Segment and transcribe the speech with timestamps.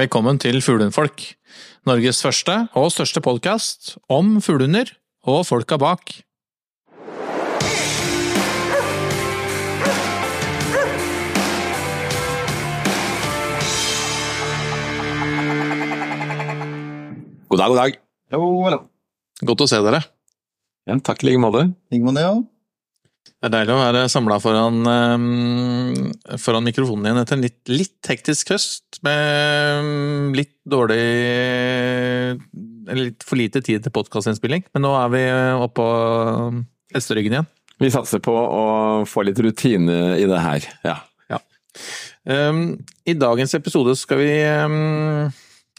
[0.00, 1.20] Velkommen til Fuglehundfolk,
[1.84, 4.88] Norges første og største podkast om fuglehunder
[5.28, 6.14] og folka bak.
[17.50, 18.00] God dag, god dag.
[18.32, 18.80] Jo.
[19.52, 20.00] Godt å se dere.
[20.88, 21.66] Ja, takk i like måte.
[21.92, 22.38] Man det, ja?
[23.40, 28.10] Det er deilig å være samla foran, eh, foran mikrofonen igjen etter en litt, litt
[28.12, 31.04] hektisk høst med mm, litt dårlig
[32.90, 34.66] Eller litt for lite tid til podkastinnspilling.
[34.74, 35.22] Men nå er vi
[35.64, 35.86] oppå
[36.92, 37.48] hesteryggen igjen.
[37.80, 38.64] Vi satser på å
[39.08, 40.66] få litt rutine i det her.
[40.84, 40.98] Ja.
[42.28, 42.74] Um,
[43.08, 44.32] I dagens episode skal vi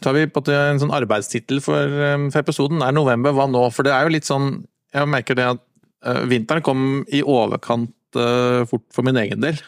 [0.02, 1.98] har vi på en sånn arbeidstittel for,
[2.32, 2.82] for episoden.
[2.82, 3.62] Er november, hva nå?
[3.70, 5.62] For det er jo litt sånn Jeg merker det at
[6.30, 9.60] vinteren kom i overkant uh, fort for min egen del.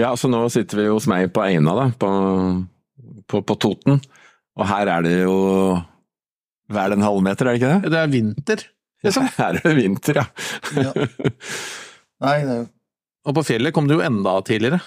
[0.00, 2.10] ja, så nå sitter vi hos meg på Eina, da, på,
[3.26, 4.00] på, på Toten.
[4.56, 5.36] Og her er det jo
[6.72, 7.92] hver en halvmeter, er det ikke det?
[7.92, 8.62] Det er vinter,
[9.06, 9.28] liksom.
[9.38, 10.26] Her er det vinter, ja.
[10.82, 10.92] ja.
[12.24, 12.68] Nei, det er jo
[13.28, 14.80] Og på fjellet kom det jo enda tidligere.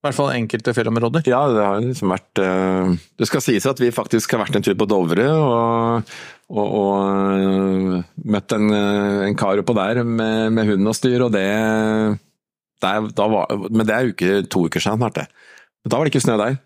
[0.00, 1.26] I hvert fall enkelte fjellområder.
[1.28, 4.64] Ja, det har liksom vært eh, Det skal sies at vi faktisk har vært en
[4.64, 6.14] tur på Dovre og,
[6.50, 6.94] og, og
[7.38, 11.46] eh, møtt en, eh, en kar oppå der med, med hund og styr, og det,
[12.82, 15.26] da var, Men det er uke, to uker siden snart, det.
[15.84, 16.58] Men Da var det ikke snø der.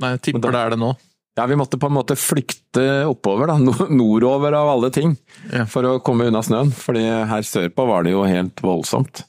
[0.00, 0.92] Nei, jeg tipper da- det er det nå.
[1.36, 3.56] Ja, vi måtte på en måte flykte oppover, da.
[3.88, 5.14] Nordover av alle ting.
[5.50, 5.64] Ja.
[5.64, 6.70] For å komme unna snøen.
[6.76, 9.24] fordi her sørpå var det jo helt voldsomt.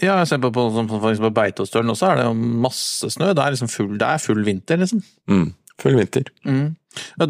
[0.00, 3.32] Ja, jeg ser på, på, på Beitostølen også er det masse snø.
[3.34, 5.02] Det er liksom full, det er full vinter, liksom.
[5.28, 5.48] Mm.
[5.82, 6.30] Full vinter.
[6.46, 6.70] Og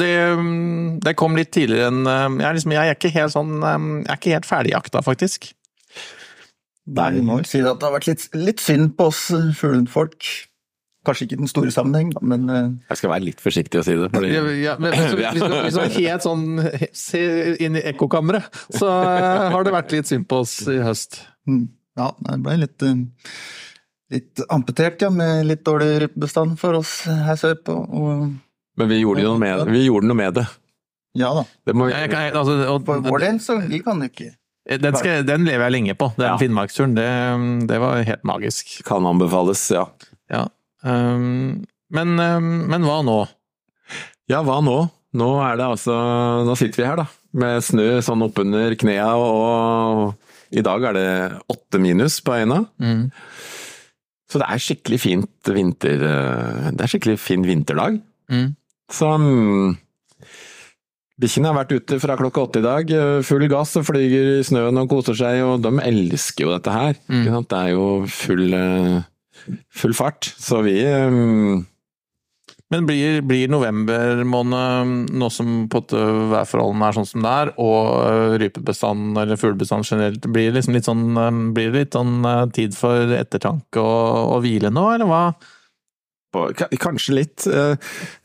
[0.00, 3.34] det, mm, det kom litt tidligere enn eh, jeg, er liksom, jeg er ikke helt
[3.34, 5.52] sånn eh, Jeg er ikke helt ferdigjakta, faktisk.
[6.92, 9.28] Nei, vi må vel si at det har vært litt, litt synd på oss
[9.58, 10.26] fuglefolk.
[11.02, 13.82] Kanskje ikke i den store sammenheng, da, men eh, Jeg skal være litt forsiktig å
[13.86, 14.06] si det.
[14.12, 14.28] Fordi...
[14.30, 15.22] Ja, ja, men du
[15.82, 16.44] er helt sånn
[16.94, 17.22] Se
[17.58, 21.24] inn i ekkokammeret, så eh, har det vært litt synd på oss i høst.
[21.50, 21.64] mm,
[21.98, 23.34] ja, det ble litt, eh,
[24.14, 27.74] litt amputert, ja, med litt dårlig rypebestand for oss her sørpå.
[27.98, 28.30] Og
[28.80, 30.46] Men vi gjorde, jo noe med, vi gjorde noe med det.
[31.20, 31.92] ja da, det må vi...
[31.92, 34.30] Jeg, kan- altså, og, for vår del så vi kan ikke
[34.78, 36.06] den, skal, den lever jeg lenge på.
[36.16, 36.36] Den Ja.
[36.38, 37.06] Finnmarksturen, det,
[37.68, 38.76] det var helt magisk.
[38.86, 39.82] kan anbefales, ja.
[40.30, 40.44] Ja.
[40.86, 43.16] Um, men, um, men hva nå?
[44.30, 44.76] Ja, hva nå?
[45.18, 45.92] Nå er det altså
[46.46, 47.06] Nå sitter vi her, da.
[47.36, 50.14] Med snø sånn oppunder knea, og
[50.54, 51.08] i dag er det
[51.52, 52.62] åtte minus på øyna.
[52.80, 53.10] Mm.
[54.30, 56.06] Så det er skikkelig fint vinter...
[56.08, 57.98] eh, Det er skikkelig fin vinterdag.
[58.32, 58.54] Mm.
[58.92, 59.08] Så
[61.22, 64.46] Bikkjene har vært ute fra klokka åtte i dag, eh, full gass og flyger i
[64.46, 66.96] snøen og koser seg, og de elsker jo dette her.
[67.06, 67.26] Mm.
[67.46, 69.02] Det er jo full, eh,
[69.70, 70.32] full fart.
[70.38, 71.66] Så vi um...
[72.72, 79.18] Men blir, blir november måned, nå som værforholdene er sånn som det er, og rypebestanden
[79.20, 82.24] eller fuglebestanden generelt, blir det liksom litt sånn, blir det litt sånn
[82.56, 85.20] tid for ettertanke og, og hvile nå, eller hva?
[86.32, 86.46] På,
[86.80, 87.46] Kanskje litt.
[87.46, 87.74] eh,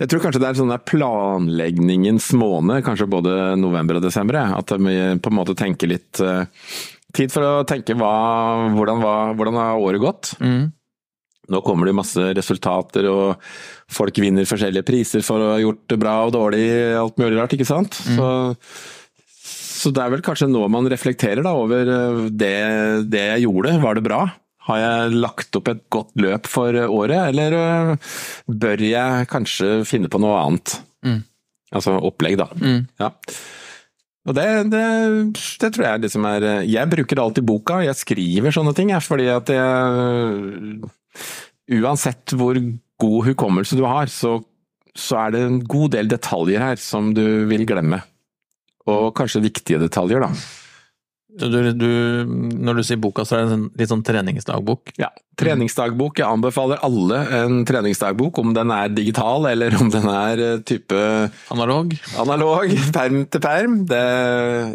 [0.02, 4.40] Jeg tror kanskje det er sånn der planleggingens måned, kanskje både november og desember.
[4.58, 6.46] At vi på en måte tenker litt eh,
[7.18, 8.10] Tid for å tenke hva,
[8.76, 9.00] hvordan,
[9.40, 10.34] hvordan har året gått?
[10.44, 10.68] Mm.
[11.50, 13.40] Nå kommer det masse resultater, og
[13.96, 16.66] folk vinner forskjellige priser for å ha gjort det bra og dårlig,
[17.00, 17.96] alt mulig rart, ikke sant?
[17.96, 18.28] Så,
[19.80, 22.54] så det er vel kanskje nå man reflekterer da over eh, det,
[23.16, 24.22] det jeg gjorde, var det bra?
[24.68, 28.10] Har jeg lagt opp et godt løp for året, eller eh,
[28.48, 30.80] bør jeg kanskje finne på noe annet?
[31.08, 31.22] Mm.
[31.78, 32.50] Altså opplegg, da.
[32.60, 32.82] Mm.
[33.00, 33.12] Ja.
[34.28, 34.84] Og det, det,
[35.62, 39.30] det tror jeg liksom er Jeg bruker alltid boka, jeg skriver sånne ting, jeg, fordi
[39.32, 40.92] at jeg
[41.78, 42.60] Uansett hvor
[43.02, 44.38] god hukommelse du har, så,
[44.96, 48.00] så er det en god del detaljer her som du vil glemme.
[48.88, 50.30] Og kanskje viktige detaljer, da.
[51.38, 51.88] Du, du,
[52.58, 54.94] når du sier boka, så er det en sånn- litt sånn treningsdagbok?
[54.98, 55.10] Ja.
[55.38, 56.18] Treningsdagbok.
[56.18, 60.98] Jeg anbefaler alle en treningsdagbok, om den er digital eller om den er eh, type
[61.54, 61.94] Analog?
[62.18, 63.78] Analog, perm til perm.
[63.90, 64.02] Det,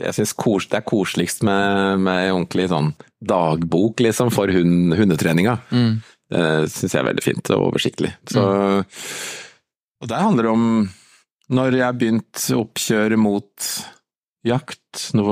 [0.05, 2.93] jeg synes kos, det er koseligst med, med ordentlig sånn
[3.23, 5.59] dagbok liksom, for hund, hundetreninga.
[5.75, 5.93] Mm.
[6.33, 8.15] Det syns jeg er veldig fint og oversiktlig.
[8.31, 8.43] Så,
[10.03, 10.69] Og der handler det om
[11.53, 13.67] når jeg har begynt oppkjøret mot
[14.47, 15.25] jakt, nå,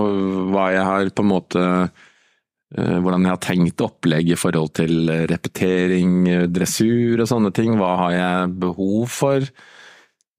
[0.52, 5.10] hva jeg har på en måte eh, hvordan jeg har tenkt opplegg i forhold til
[5.30, 6.22] repetering,
[6.52, 7.76] dressur og sånne ting.
[7.80, 9.50] Hva har jeg behov for?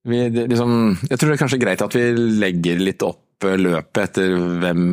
[0.08, 2.08] Vi, liksom, jeg tror det er kanskje greit at vi
[2.42, 4.34] legger litt opp eh, løpet etter
[4.64, 4.86] hvem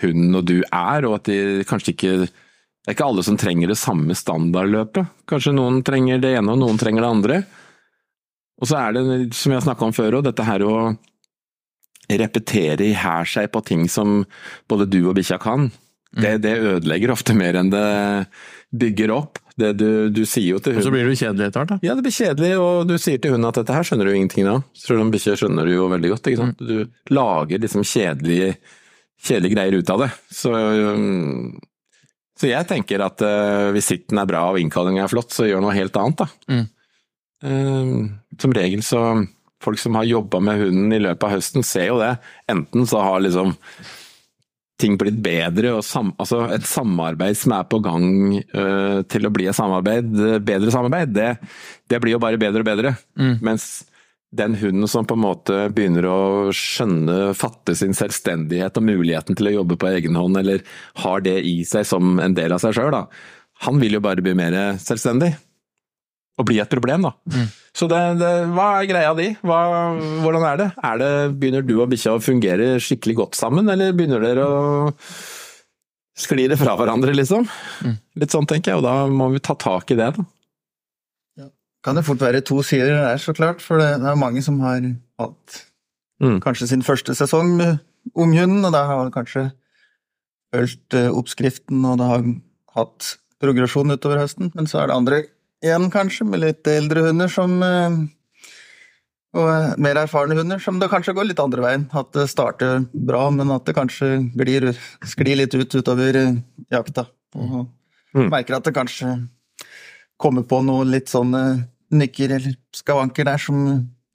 [0.00, 3.68] hun og du er, og at de kanskje ikke Det er ikke alle som trenger
[3.68, 5.10] det samme standardløpet.
[5.28, 7.36] Kanskje noen trenger det ene, og noen trenger det andre.
[8.56, 9.02] Og så er det,
[9.36, 10.72] som jeg har snakka om før òg, dette her å
[12.18, 14.24] repetere i hæl seg på ting som
[14.70, 15.68] både du og bikkja kan.
[16.10, 17.86] Det, det, ødelegger ofte mer enn det
[18.74, 19.38] bygger opp.
[19.60, 21.78] Det du, du sier jo til hunden Og så blir du kjedelig etter hvert, da.
[21.86, 24.48] Ja, det blir kjedelig, og du sier til hunden at dette her skjønner du ingenting
[24.50, 24.62] av.
[24.74, 26.30] Selv om bikkja skjønner det jo veldig godt.
[26.30, 26.62] ikke sant?
[26.64, 28.54] Du lager liksom kjedelige,
[29.22, 30.10] kjedelige greier ut av det.
[30.34, 31.58] Så, um,
[32.40, 35.62] så jeg tenker at uh, hvis sitten er bra og innkallinga er flott, så gjør
[35.66, 36.56] noe helt annet, da.
[36.56, 36.66] Mm.
[37.40, 39.04] Uh, som regel så
[39.60, 42.14] Folk som har jobba med hunden i løpet av høsten, ser jo det.
[42.50, 43.56] Enten så har liksom
[44.80, 48.06] ting blitt bedre, og sam, altså et samarbeid som er på gang
[48.54, 50.08] uh, til å bli et samarbeid,
[50.46, 51.34] bedre samarbeid, det,
[51.90, 52.94] det blir jo bare bedre og bedre.
[53.20, 53.34] Mm.
[53.44, 53.68] Mens
[54.30, 56.20] den hunden som på en måte begynner å
[56.54, 60.62] skjønne, fatte sin selvstendighet og muligheten til å jobbe på egen hånd, eller
[61.02, 62.96] har det i seg som en del av seg sjøl,
[63.66, 65.34] han vil jo bare bli mer selvstendig.
[66.40, 67.12] Og bli et problem, da.
[67.34, 67.48] Mm.
[67.76, 69.28] Så det, det, hva er greia di?
[69.46, 69.60] Hva,
[70.24, 70.68] hvordan er det?
[70.82, 71.10] er det?
[71.38, 74.58] Begynner du og bikkja å fungere skikkelig godt sammen, eller begynner dere å
[76.20, 77.46] skli det fra hverandre, liksom?
[77.86, 77.94] Mm.
[78.20, 80.26] Litt sånn, tenker jeg, og da må vi ta tak i det, da.
[81.80, 84.82] Kan det fort være to sider der, så klart, for det er mange som har
[85.22, 85.62] hatt
[86.20, 86.36] Mm.
[86.44, 87.78] kanskje sin første sesong med
[88.12, 89.46] unghunden, og da har man kanskje
[90.52, 92.26] fulgt eh, oppskriften, og det har
[92.76, 93.06] hatt
[93.40, 95.20] progresjon utover høsten, men så er det andre
[95.64, 97.98] igjen, kanskje, med litt eldre hunder som eh,
[99.38, 101.84] og eh, mer erfarne hunder, som det kanskje går litt andre veien.
[101.94, 104.70] At det starter bra, men at det kanskje glir,
[105.06, 106.40] sklir litt ut utover eh,
[106.72, 107.06] jakta.
[107.36, 107.68] Og
[108.10, 108.24] Mm.
[108.26, 109.28] merker at det kanskje
[110.18, 113.60] kommer på noe litt sånne nykker eller skavanker der som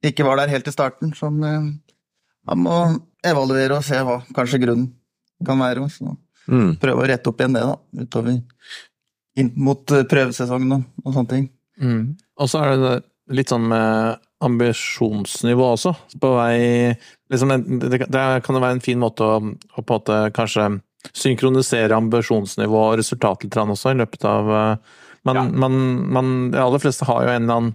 [0.04, 2.76] ikke var der helt i starten, som man må
[3.24, 4.90] evaluere og se hva kanskje grunnen
[5.48, 5.88] kan være.
[5.90, 6.12] Så
[6.52, 6.76] Mm.
[6.78, 8.36] prøve å rette opp igjen det, da, utover
[9.40, 11.50] inn mot eh, prøvesesongen og, og sånne ting.
[11.82, 12.16] Mm.
[12.40, 12.96] Og så er det
[13.36, 16.58] litt sånn med ambisjonsnivå også, på vei
[17.32, 20.68] liksom, det, det kan jo være en fin måte å, å på en måte kanskje
[21.16, 24.52] synkronisere ambisjonsnivå og resultat litt også, i løpet av
[25.26, 25.44] Men man, Ja.
[25.58, 25.76] man,
[26.14, 27.72] man, De aller fleste har jo en eller annen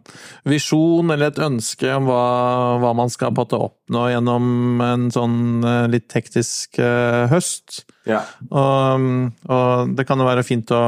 [0.47, 4.45] visjon eller et ønske om hva, hva man skal på en måte oppnå gjennom
[4.87, 7.85] en sånn eh, litt hektisk eh, høst.
[8.07, 8.23] Ja.
[8.51, 10.83] Og, og det kan jo være fint å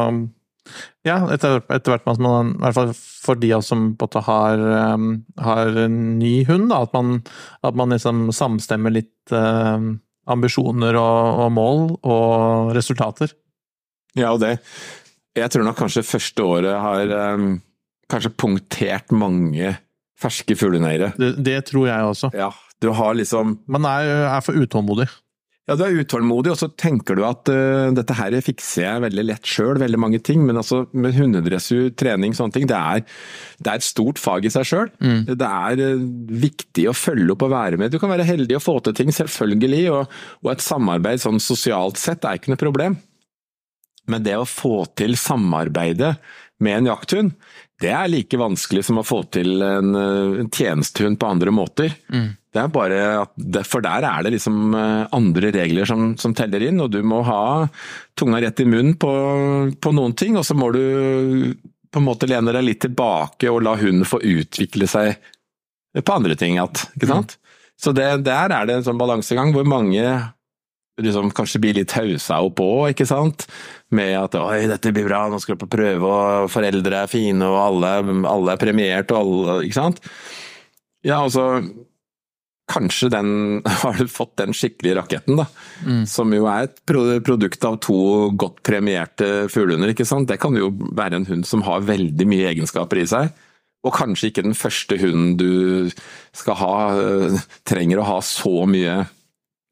[1.07, 4.63] Ja, etter, etter hvert som man, i hvert fall for de som har,
[4.95, 5.13] um,
[5.43, 7.21] har en ny hund, da, at man,
[7.67, 9.83] at man liksom samstemmer litt uh,
[10.31, 13.35] ambisjoner og, og mål og resultater.
[14.15, 14.59] Ja, og det
[15.35, 17.57] Jeg tror nok kanskje første året har um,
[18.13, 19.73] kanskje punktert mange
[20.21, 21.13] ferske fugleneiere.
[21.19, 22.31] Det, det tror jeg også.
[22.37, 25.09] Ja, du har liksom Man er, er for utålmodig.
[25.73, 29.23] Ja, du er utålmodig, og så tenker du at uh, dette her fikser jeg veldig
[29.25, 30.43] lett sjøl, veldig mange ting.
[30.45, 33.07] Men altså, med hundedressur, trening, sånne ting, det er,
[33.57, 34.91] det er et stort fag i seg sjøl.
[35.01, 35.23] Mm.
[35.31, 36.03] Det er uh,
[36.45, 37.95] viktig å følge opp og være med.
[37.95, 39.81] Du kan være heldig og få til ting, selvfølgelig.
[39.95, 43.01] Og, og et samarbeid sånn sosialt sett er ikke noe problem.
[44.13, 46.19] Men det å få til samarbeidet
[46.63, 47.33] med en jakthund,
[47.81, 51.97] det er like vanskelig som å få til en, uh, en tjenestehund på andre måter.
[52.13, 52.35] Mm.
[52.53, 56.67] Det er bare at For der er det liksom eh, andre regler som, som teller
[56.69, 57.69] inn, og du må ha
[58.19, 59.13] tunga rett i munnen på,
[59.81, 60.83] på noen ting, og så må du
[61.93, 65.17] på en måte lene deg litt tilbake og la hunden få utvikle seg
[66.01, 66.57] på andre ting.
[66.61, 67.37] Ikke sant?
[67.81, 70.05] Så det, der er det en sånn balansegang hvor mange
[71.03, 73.47] liksom kanskje blir litt hausa opp òg, ikke sant.
[73.97, 77.49] Med at 'oi, dette blir bra, nå skal du på prøve, og foreldre er fine,
[77.49, 77.93] og alle,
[78.29, 80.03] alle er premiert', og alle Ikke sant.
[81.03, 81.65] Ja, altså
[82.71, 83.31] Kanskje den,
[83.83, 85.47] har fått den skikkelige raketten, da.
[85.87, 86.03] Mm.
[86.09, 89.95] Som jo er et produkt av to godt premierte fuglehunder.
[89.95, 90.31] ikke sant?
[90.31, 93.33] Det kan jo være en hund som har veldig mye egenskaper i seg.
[93.83, 95.91] Og kanskje ikke den første hunden du
[96.37, 99.03] skal ha, øh, trenger å ha så mye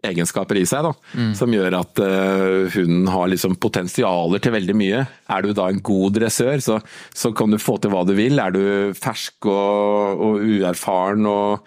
[0.06, 0.92] egenskaper i seg, da.
[1.14, 1.30] Mm.
[1.38, 5.04] Som gjør at øh, hunden har liksom potensialer til veldig mye.
[5.30, 6.80] Er du da en god dressør, så,
[7.14, 8.40] så kan du få til hva du vil.
[8.42, 8.62] Er du
[8.98, 11.66] fersk og, og uerfaren og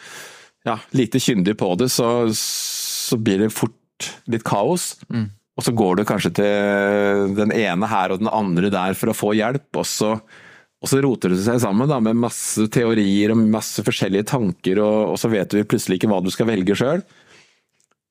[0.67, 4.93] ja, lite kyndig på det, så, så blir det fort litt kaos.
[5.11, 5.27] Mm.
[5.53, 9.17] Og så går du kanskje til den ene her og den andre der for å
[9.17, 13.43] få hjelp, og så, og så roter det seg sammen da, med masse teorier og
[13.53, 17.05] masse forskjellige tanker, og, og så vet du plutselig ikke hva du skal velge sjøl.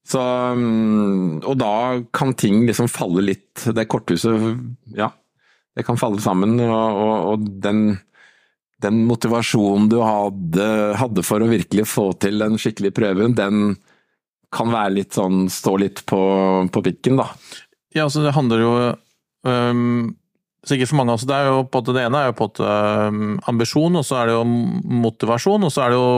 [0.06, 0.20] Så,
[0.58, 1.74] mm, og da
[2.14, 4.48] kan ting liksom falle litt Det korthuset,
[4.98, 5.12] ja,
[5.78, 7.84] det kan falle sammen, og, og, og den
[8.84, 10.68] den motivasjonen du hadde,
[11.00, 13.76] hadde, for å virkelig få til den skikkelige prøven, den
[14.52, 16.22] kan være litt sånn stå litt på,
[16.72, 17.30] på pikken, da.
[17.96, 18.72] Ja, altså det handler jo
[19.48, 20.12] um,
[20.68, 22.62] sikkert for mange altså, det er jo på det ene er jo på at
[23.08, 24.46] um, ambisjon, og så er det jo
[25.02, 26.10] motivasjon, og så er det jo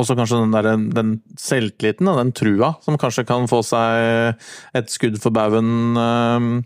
[0.00, 4.38] også kanskje den, der, den selvtilliten og den trua som kanskje kan få seg
[4.78, 6.60] et skudd for baugen um,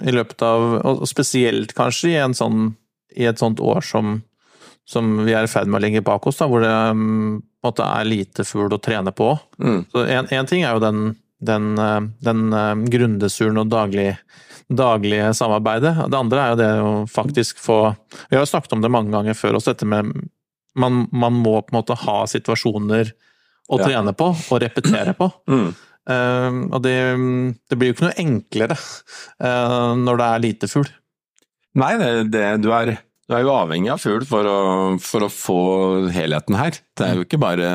[0.00, 2.70] i løpet av Og spesielt kanskje i, en sånn,
[3.16, 4.18] i et sånt år som,
[4.88, 7.86] som vi er i ferd med å legge bak oss, da, hvor det um, måte
[7.86, 9.32] er lite fugl å trene på.
[9.60, 9.80] Mm.
[9.92, 11.14] Så en, ting er jo den,
[11.44, 14.12] den, uh, den uh, grundesuren og daglig
[14.70, 15.96] daglige samarbeidet.
[16.06, 17.78] Det andre er jo det å faktisk få
[18.30, 20.12] Vi har jo snakket om det mange ganger før også, dette med
[20.78, 23.10] man, man må på en måte ha situasjoner
[23.70, 23.86] å Ja.
[23.86, 25.30] trene på og repetere på.
[25.50, 25.70] Mm.
[26.10, 26.94] Uh, og det,
[27.70, 30.88] det blir jo ikke noe enklere uh, når det er lite fugl.
[31.78, 32.96] Nei, det, det, du, er,
[33.28, 34.48] du er jo avhengig av fugl for
[35.02, 35.58] for å få
[36.14, 36.80] helheten her.
[36.98, 37.68] Det er jo ikke bare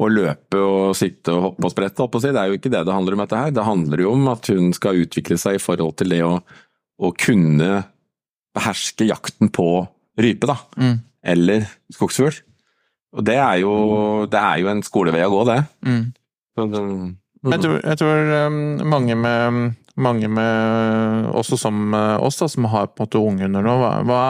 [0.00, 2.34] å løpe og sitte og hoppe og sprette, opp og si.
[2.34, 3.54] det er jo ikke det det handler om dette her.
[3.56, 6.34] Det handler jo om at hun skal utvikle seg i forhold til det å,
[7.00, 7.70] å kunne
[8.56, 9.70] beherske jakten på
[10.20, 10.58] rype, da.
[10.76, 10.96] Mm.
[11.32, 12.42] Eller skogsfugl.
[13.16, 13.72] Og det er jo,
[14.30, 15.58] det er jo en skolevei å gå, det.
[15.86, 16.04] Mm.
[16.54, 17.08] Så mm.
[17.50, 18.56] Jeg tror, jeg tror um,
[18.92, 19.60] mange med
[19.98, 23.92] mange med, også som uh, oss, da, som har på en måte ungunder nå, hva,
[24.06, 24.22] hva,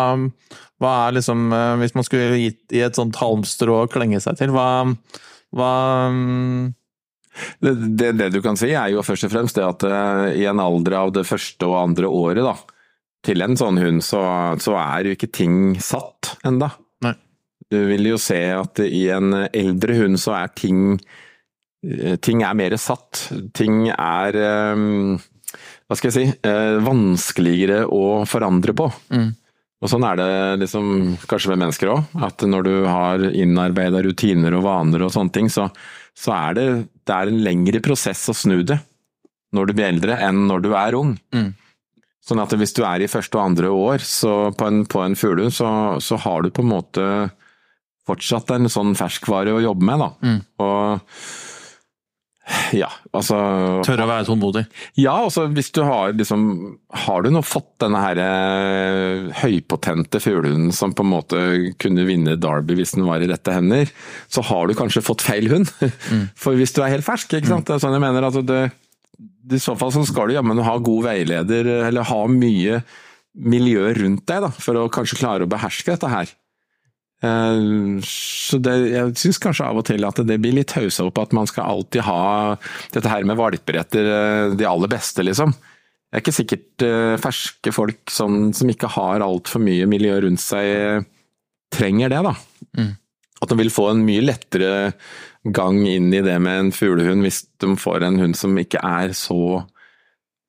[0.80, 4.38] hva er liksom uh, Hvis man skulle gitt i et sånt halmstrå å klenge seg
[4.40, 4.88] til, hva,
[5.56, 5.72] hva
[6.10, 6.72] um,
[7.60, 10.46] Det, det, det du kan si er jo først og fremst det at eh, i
[10.50, 12.56] en alder av det første og andre året da,
[13.26, 14.20] til en sånn hund, så,
[14.60, 16.72] så er jo ikke ting satt enda.
[17.04, 17.14] Nei.
[17.70, 20.98] Du vil jo se at i en eldre hund så er ting
[21.84, 23.28] eh, Ting er mer satt.
[23.56, 24.86] Ting er eh,
[25.90, 28.86] Hva skal jeg si eh, Vanskeligere å forandre på.
[29.10, 29.30] Mm.
[29.80, 30.28] Og sånn er det
[30.60, 30.84] liksom
[31.26, 32.12] kanskje med mennesker òg.
[32.22, 35.66] At når du har innarbeida rutiner og vaner og sånne ting, så,
[36.14, 36.66] så er det,
[37.08, 38.78] det er en lengre prosess å snu det
[39.56, 41.16] når du blir eldre enn når du er ung.
[41.34, 41.50] Mm.
[42.22, 45.16] Sånn at hvis du er i første og andre år så på en, på en
[45.18, 47.06] fuglehund, så, så har du på en måte
[48.06, 50.10] fortsatt en sånn ferskvare å jobbe med, da.
[50.22, 50.38] Mm.
[50.62, 51.16] Og
[52.76, 53.36] ja, altså
[53.86, 54.62] tørre å være tålmodig?
[55.00, 56.42] ja, altså hvis du har liksom
[57.06, 61.40] Har du nå fått denne her eh, høypotente fuglehunden som på en måte
[61.80, 63.90] kunne vinne Derby hvis den var i rette hender,
[64.30, 65.70] så har du kanskje fått feil hund.
[66.42, 67.68] For hvis du er helt fersk, ikke sant.
[67.68, 68.26] Det er sånn jeg mener.
[68.26, 68.60] Altså det,
[69.50, 72.82] I så fall så skal du jammen ha god veileder, eller ha mye
[73.40, 76.30] miljø rundt deg, da, for å kanskje klare å beherske dette her.
[77.20, 81.20] Eh, Så det, jeg syns kanskje av og til at det blir litt haussa opp
[81.22, 82.56] at man skal alltid ha
[82.94, 85.52] dette her med valper etter eh, de aller beste, liksom.
[86.10, 90.42] Det er ikke sikkert eh, ferske folk som, som ikke har altfor mye miljø rundt
[90.42, 91.04] seg,
[91.70, 92.34] trenger det, da.
[92.80, 92.94] Mm.
[93.40, 94.72] At de vil få en mye lettere
[95.44, 99.14] gang inn i det med en fuglehund hvis de får en hund som ikke er
[99.16, 99.62] så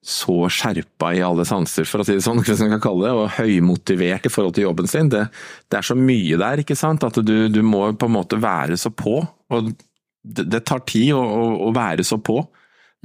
[0.01, 3.11] så skjerpa i alle sanser, for å si det sånn, hva man kan kalle det,
[3.13, 5.11] og høymotivert i forhold til jobben sin.
[5.13, 5.27] Det,
[5.69, 8.79] det er så mye der, ikke sant, at du, du må på en måte være
[8.81, 9.19] så på.
[9.53, 12.39] Og det, det tar tid å, å, å være så på.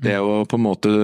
[0.01, 0.95] Det å på en måte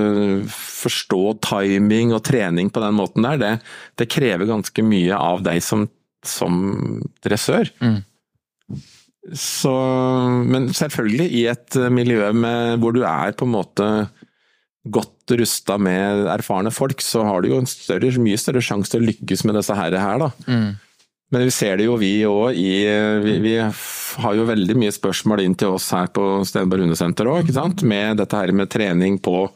[0.52, 3.52] forstå timing og trening på den måten der, det,
[4.00, 5.86] det krever ganske mye av deg som,
[6.24, 6.58] som
[7.24, 7.68] dressør.
[7.84, 8.00] Mm.
[9.38, 9.72] Så,
[10.48, 13.88] men selvfølgelig i et miljø med, hvor du er på en måte
[14.82, 19.02] godt rusta med erfarne folk, så har du jo en større, mye større sjanse til
[19.02, 19.94] å lykkes med disse her.
[19.94, 20.30] her da.
[20.48, 20.72] Mm.
[21.32, 22.72] Men vi ser det jo vi òg i
[23.24, 27.44] vi, vi har jo veldig mye spørsmål inn til oss her på Stenberg hundesenter òg,
[27.44, 27.84] ikke sant.
[27.88, 29.46] Med dette her med trening på,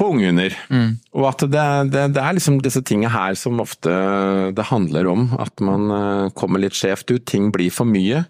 [0.00, 0.56] på unghunder.
[0.72, 0.94] Mm.
[1.18, 3.92] Og at det, det, det er liksom disse tingene her som ofte
[4.56, 5.28] det handler om.
[5.42, 7.26] At man eh, kommer litt skjevt ut.
[7.28, 8.24] Ting blir for mye.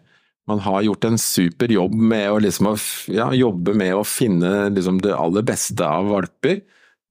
[0.50, 2.72] Man har gjort en super jobb med å liksom,
[3.14, 6.64] ja, jobbe med å finne liksom, det aller beste av valper,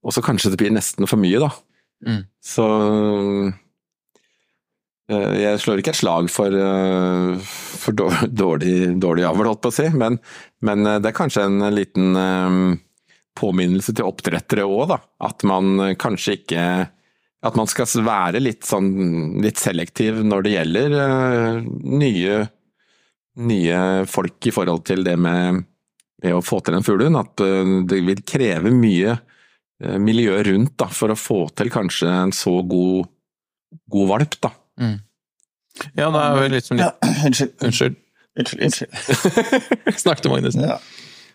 [0.04, 1.48] og så kanskje det blir nesten for mye, da.
[2.04, 2.22] Mm.
[2.44, 2.66] Så
[5.08, 9.76] eh, jeg slår ikke et slag for, eh, for dårlig, dårlig avl, holdt på å
[9.80, 10.20] si, men,
[10.66, 12.80] men eh, det er kanskje en liten
[13.38, 14.98] påminnelse til oppdrettere òg, da.
[15.24, 16.64] At man kanskje ikke
[17.42, 20.92] At man skal være litt sånn litt selektiv når det gjelder
[21.66, 22.36] nye,
[23.36, 25.62] nye folk i forhold til det med,
[26.22, 27.16] med å få til en fuglehund.
[27.20, 29.14] At eh, det vil kreve mye
[29.82, 33.08] eh, miljø rundt da, for å få til kanskje en så god,
[33.92, 34.52] god valp, da.
[34.82, 34.98] Mm.
[35.96, 37.54] Ja, det er jo litt som Ja, litt unnskyld.
[37.64, 37.96] Unnskyld.
[38.36, 38.62] Unnskyld.
[38.66, 39.96] unnskyld.
[40.04, 40.56] Snakk til Magnus.
[40.60, 40.76] Ja.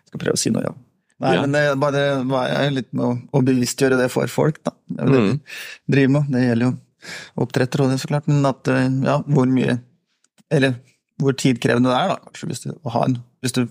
[0.07, 0.75] Skal prøve å si noe, ja.
[1.17, 1.41] Nei, Ja.
[1.41, 2.01] men det er bare
[2.45, 4.75] er litt med å, bevisstgjøre det for folk, da.
[4.85, 5.39] Det er jo det Mm.
[5.41, 6.27] vi driver med.
[6.35, 6.73] Det gjelder jo
[7.41, 8.27] oppdrettere og det, så klart.
[8.29, 9.79] Men at, eh, ja, hvor mye
[10.53, 10.75] Eller
[11.21, 13.63] hvor tidkrevende det er, da, kanskje, hvis du, å ha en, hvis du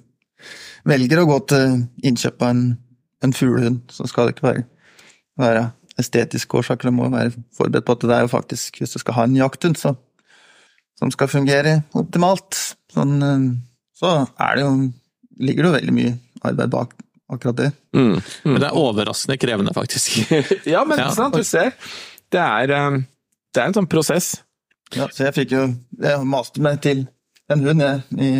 [0.86, 1.76] velger å gå til
[2.06, 2.64] innkjøp av en,
[3.24, 4.64] en fuglehund, så skal det ikke være,
[5.40, 5.62] være
[6.00, 6.90] estetiske årsaker.
[6.90, 9.38] Du må være forberedt på at det er jo faktisk, hvis du skal ha en
[9.38, 9.94] jakthund så,
[11.00, 12.58] som skal fungere optimalt,
[12.92, 13.48] sånn, eh,
[13.96, 14.12] så
[14.42, 14.70] er det jo,
[15.40, 16.14] ligger det jo veldig mye
[16.46, 16.94] arbeid bak
[17.32, 17.70] akkurat det.
[17.96, 18.18] Mm.
[18.46, 20.18] Men det er overraskende krevende, faktisk.
[20.74, 21.08] ja, men Ja.
[21.14, 21.72] sant, du ser.
[22.30, 22.98] Det er, eh,
[23.54, 24.36] det er en sånn prosess.
[24.94, 25.62] Ja, så jeg fikk jo
[25.98, 27.00] Jeg maste meg til
[27.52, 28.30] en hund jeg, i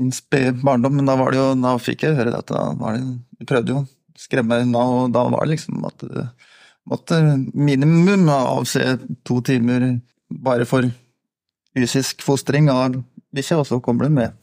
[0.00, 2.94] min spede barndom, men da var det jo Da fikk jeg høre at da var
[2.94, 3.02] det
[3.40, 6.20] Vi prøvde jo å skremme unna, og da var det liksom at du
[6.90, 7.16] måtte
[7.54, 10.86] minimum avse to timer bare for
[11.76, 12.98] fysisk fostring av
[13.34, 14.34] bikkja, og så kommer du med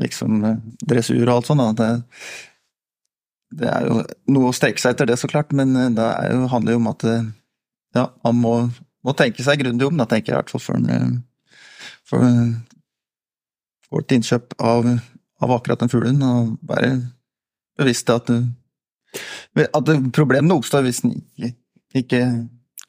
[0.00, 0.44] liksom
[0.86, 1.80] dressur og alt sånt.
[1.80, 1.90] da.
[1.96, 4.02] Det, det er jo
[4.34, 6.90] noe å strekke seg etter det, så klart, men eh, det jo, handler jo om
[6.92, 7.30] at eh,
[7.96, 8.54] ja, man må,
[9.06, 11.08] må tenke seg grundig om, da tenker jeg i hvert fall før en eh,
[12.06, 12.22] for,
[13.92, 14.86] vårt innkjøp av,
[15.42, 16.92] av akkurat den fuglen, og være
[17.78, 21.52] bevisst at, at problemene oppstår hvis en ikke,
[22.02, 22.20] ikke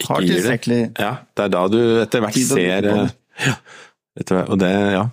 [0.07, 0.31] har det.
[0.33, 3.13] tilstrekkelig Ja, det er da du etter hvert ser eh,
[3.47, 3.55] ja,
[4.19, 5.05] etter, hvert- Og det, ja.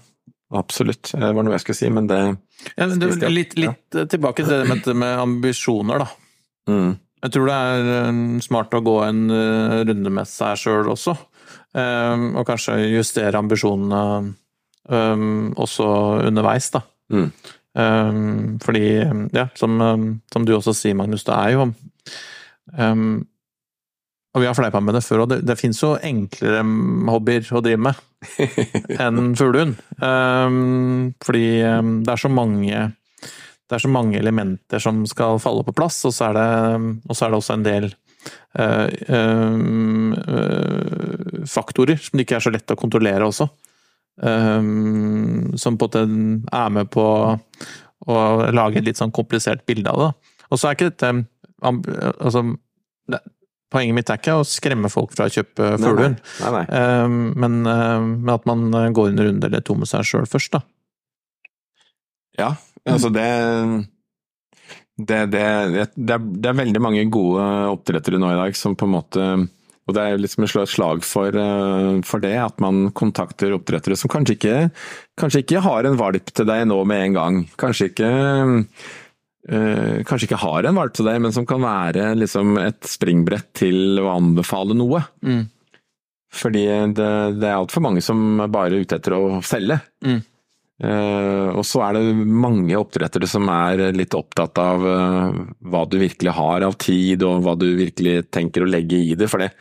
[0.55, 1.09] Absolutt.
[1.11, 2.19] Det var noe jeg skulle si, men det
[2.79, 4.05] Ja, men du, Litt, litt, ja.
[4.07, 6.11] tilbake til det med, med ambisjoner, da.
[6.71, 6.93] mm.
[7.25, 11.15] Jeg tror det er eh, smart å gå en eh, runde med seg sjøl også.
[11.75, 14.33] Eh, og kanskje justere ambisjonene
[14.89, 15.87] um, også
[16.29, 16.85] underveis, da.
[17.13, 17.29] Mm.
[17.75, 18.87] Um, fordi,
[19.35, 19.81] ja, som,
[20.31, 21.65] som du også sier, Magnus, det er jo
[24.35, 26.63] Og vi har fleipa med det før, og det, det fins jo enklere
[27.11, 27.99] hobbyer å drive med
[29.05, 29.75] enn fuglehund.
[29.99, 30.61] Eh,
[31.27, 31.49] fordi
[32.07, 32.87] det er så mange
[33.65, 36.49] det er så mange elementer som skal falle på plass, og så er det,
[37.09, 37.87] og så er det også en del
[41.51, 43.49] faktorer som det ikke er så lett å kontrollere også.
[44.23, 44.63] Eh,
[45.57, 46.03] som på en måte
[46.55, 47.05] er med på
[48.05, 48.19] å
[48.55, 50.11] lage et litt sånn komplisert bilde av det.
[50.51, 51.15] Og så er ikke dette
[51.65, 52.45] altså,
[53.11, 53.23] det,
[53.75, 58.31] Poenget mitt er ikke å skremme folk fra å kjøpe fuglehund, eh, men, eh, men
[58.31, 60.61] at man går en runde eller to med seg sjøl først, da.
[62.39, 62.53] Ja,
[62.87, 63.27] altså det
[64.95, 65.43] det, det,
[65.97, 69.25] det, er, det er veldig mange gode oppdrettere nå i dag som på en måte
[69.89, 74.13] Og det er liksom et slag for, eh, for det, at man kontakter oppdrettere som
[74.13, 74.59] kanskje ikke,
[75.21, 77.41] kanskje ikke har en valp til deg nå med en gang.
[77.61, 78.13] Kanskje ikke
[79.51, 83.51] øh, Kanskje ikke har en valp til deg, men som kan være liksom et springbrett
[83.61, 85.03] til å anbefale noe.
[85.27, 85.43] Mm.
[86.35, 86.65] Fordi
[86.97, 87.11] det,
[87.43, 89.83] det er altfor mange som er bare ute etter å selge.
[90.07, 90.23] Mm.
[90.83, 95.37] Eh, og så er det mange oppdrettere som er litt opptatt av uh,
[95.71, 99.29] hva du virkelig har av tid, og hva du virkelig tenker å legge i det.
[99.31, 99.53] For det,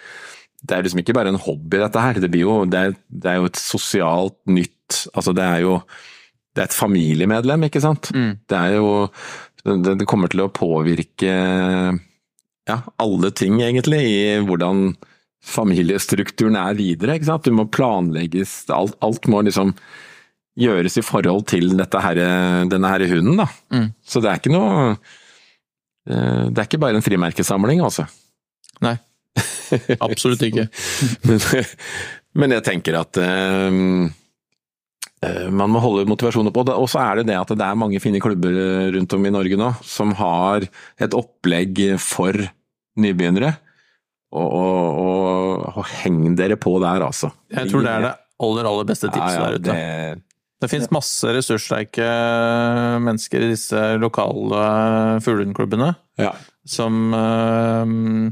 [0.64, 2.22] det er liksom ikke bare en hobby, dette her.
[2.24, 4.72] Det, blir jo, det, er, det er jo et sosialt nytt
[5.16, 5.78] Altså, det er jo
[6.54, 8.12] det er et familiemedlem, ikke sant.
[8.14, 8.36] Mm.
[8.46, 8.90] Det er jo
[9.66, 11.32] det, det kommer til å påvirke
[12.70, 14.92] ja, alle ting, egentlig, i hvordan
[15.44, 17.18] familiestrukturen er videre.
[17.18, 17.48] ikke sant?
[17.48, 19.74] Du må planlegges, alt, alt må liksom
[20.60, 22.20] gjøres i forhold til dette her,
[22.70, 23.38] denne her hunden.
[23.42, 23.48] da.
[23.74, 23.88] Mm.
[24.06, 28.06] Så det er ikke noe eh, Det er ikke bare en frimerkesamling, altså.
[28.86, 28.98] Nei.
[30.04, 30.68] Absolutt ikke.
[31.28, 31.40] Men,
[32.38, 33.74] men jeg tenker at eh,
[35.54, 36.64] man må holde motivasjonen oppe.
[36.66, 38.54] Og Og så er det det at det er mange fine klubber
[38.94, 40.66] rundt om i Norge nå som har
[41.02, 42.36] et opplegg for
[43.00, 43.54] nybegynnere.
[44.34, 47.30] Og, og, og, og heng dere på der, altså.
[47.54, 48.14] Jeg tror det er det
[48.44, 49.74] aller, aller beste tipset Ja, ja, der ute.
[49.78, 50.22] det-
[50.64, 52.08] Det finnes masse ressurssterke
[53.04, 56.32] mennesker i disse lokale fuglehundklubbene Ja.
[56.66, 58.32] som, eh,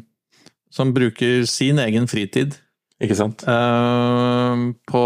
[0.71, 2.55] som bruker sin egen fritid
[3.01, 3.43] Ikke sant?
[3.43, 4.55] eh,
[4.87, 5.03] på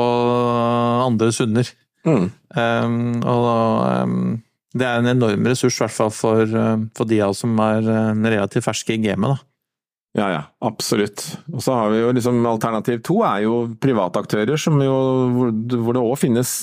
[1.05, 1.69] andres hunder.
[2.05, 2.27] Mm.
[2.55, 3.47] Eh, og
[3.89, 4.41] eh,
[4.75, 7.57] det er en enorm ressurs, i hvert fall for, eh, for de av oss som
[7.63, 9.35] er eh, relativt ferske i gamet.
[9.37, 9.39] da.
[10.15, 11.25] Ja, ja, absolutt.
[11.51, 14.93] Og så har vi jo liksom alternativ to er jo privataktører, som jo,
[15.67, 16.53] hvor det òg finnes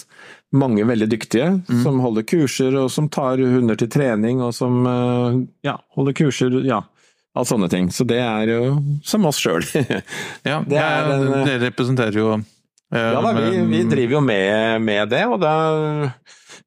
[0.52, 1.48] mange veldig dyktige,
[1.82, 5.38] som holder kurser og som tar hunder til trening og som eh,
[5.68, 6.82] ja, holder kurser, ja.
[7.34, 7.88] av sånne ting.
[7.92, 9.64] Så det er jo som oss sjøl.
[10.48, 11.12] Ja, er
[11.46, 15.54] Dere representerer jo eh, Ja da, vi, vi driver jo med, med det, og det,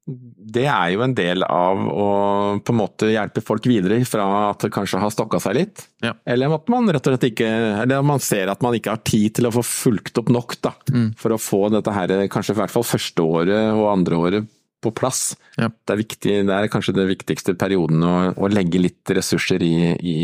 [0.06, 2.08] det er jo en del av å
[2.62, 5.82] på en måte hjelpe folk videre fra at det kanskje har stokka seg litt.
[6.06, 6.12] Ja.
[6.30, 7.48] Eller at man rett og slett ikke
[7.82, 10.76] Eller man ser at man ikke har tid til å få fulgt opp nok da,
[10.94, 11.16] Mm.
[11.18, 14.48] for å få dette her, kanskje i hvert fall første året og andre året
[14.86, 15.36] på plass.
[15.58, 15.70] Ja.
[15.70, 19.96] Det, er viktig, det er kanskje den viktigste perioden å, å legge litt ressurser i,
[19.98, 20.18] i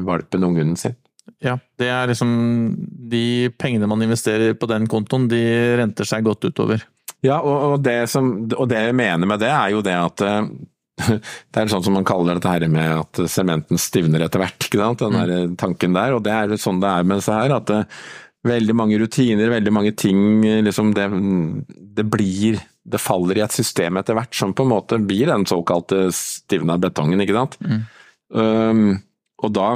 [0.00, 0.96] valpen unghunden sin.
[1.42, 2.76] Ja, det er liksom
[3.10, 5.42] De pengene man investerer på den kontoen, de
[5.76, 6.80] renter seg godt utover.
[7.26, 10.26] Ja, og, og, det som, og det jeg mener med det, er jo det at
[10.26, 10.50] eh,
[11.52, 14.56] Det er sånn som man kaller dette her med at sementen stivner etter hvert.
[14.64, 15.02] ikke sant?
[15.02, 16.14] Den der tanken der.
[16.16, 17.52] Og det er sånn det er med disse her.
[17.58, 17.82] At det,
[18.46, 21.06] veldig mange rutiner, veldig mange ting liksom det,
[21.96, 25.42] det blir Det faller i et system etter hvert som på en måte blir den
[25.48, 27.56] såkalte stivna betongen, ikke sant.
[27.58, 27.80] Mm.
[28.30, 28.84] Um,
[29.42, 29.70] og da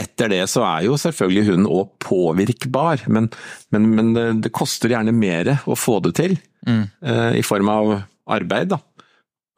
[0.00, 3.28] etter det så er jo selvfølgelig hunden òg påvirkbar, men,
[3.74, 6.36] men, men det, det, koster gjerne mer å få det til.
[6.66, 6.84] Mm.
[7.04, 7.94] Uh, I form av
[8.34, 8.80] arbeid, da.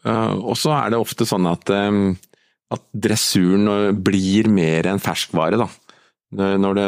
[0.06, 2.14] Uh, og så er det ofte sånn at, um,
[2.74, 5.70] at dressuren blir mer enn ferskvare, da.
[6.36, 6.86] Når det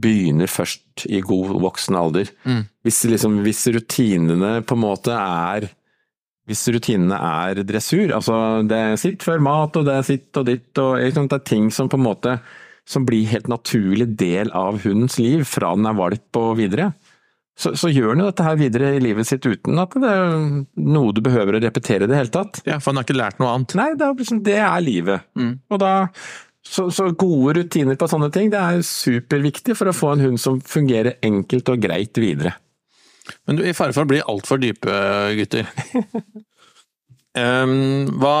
[0.00, 2.28] begynner først i god voksen alder.
[2.46, 2.60] Mm.
[2.86, 5.66] Hvis, liksom, hvis rutinene på en måte er
[6.48, 10.46] hvis rutinene er dressur, altså det er sitt før mat, og det er sitt og
[10.48, 12.38] ditt, og det er ting som på en måte
[12.88, 16.92] som blir helt naturlig del av hundens liv fra den er valp og videre,
[17.58, 20.34] så, så gjør den jo dette her videre i livet sitt uten at det er
[20.94, 22.60] noe du behøver å repetere i det hele tatt.
[22.68, 23.74] Ja, for den har ikke lært noe annet.
[23.76, 25.26] Nei, det er, liksom, det er livet.
[25.38, 25.56] Mm.
[25.74, 25.94] Og da
[26.68, 30.40] så, så, gode rutiner på sånne ting det er superviktig for å få en hund
[30.42, 32.54] som fungerer enkelt og greit videre.
[33.48, 34.94] Men du, i fare for å bli altfor dype,
[35.40, 35.68] gutter.
[37.42, 38.36] um, hva,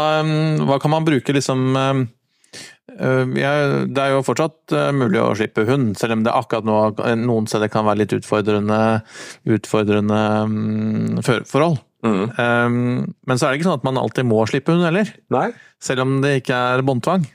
[0.62, 2.06] hva, kan man bruke liksom um,
[2.98, 6.78] Det er jo fortsatt uh, mulig å slippe hund, selv om det akkurat nå
[7.22, 8.80] noen steder kan være litt utfordrende,
[9.46, 10.22] utfordrende
[11.46, 11.78] forhold.
[12.06, 12.30] Mm.
[13.26, 15.10] Men så er det ikke sånn at man alltid må slippe hund heller.
[15.34, 15.48] Nei.
[15.82, 17.26] Selv om det ikke er båndtvang.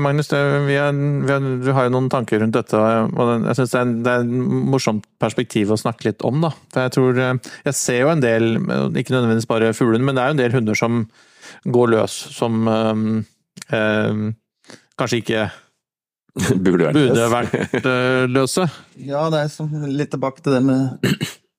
[0.00, 0.94] Magnus, vi er,
[1.24, 2.78] vi er, du har jo noen tanker rundt dette.
[2.78, 6.40] og Jeg synes det, det, er et morsomt perspektiv å snakke litt om.
[6.46, 6.52] da.
[6.72, 7.20] For Jeg tror,
[7.68, 8.56] jeg ser jo en del,
[8.96, 11.04] ikke nødvendigvis bare fuglene, men det er jo en del hunder som
[11.64, 13.04] går løs, som um,
[13.72, 14.24] um,
[15.00, 15.44] kanskje ikke
[16.34, 18.66] burde vært, burde vært uh, løse.
[18.98, 21.12] Ja, det er som, litt tilbake til det med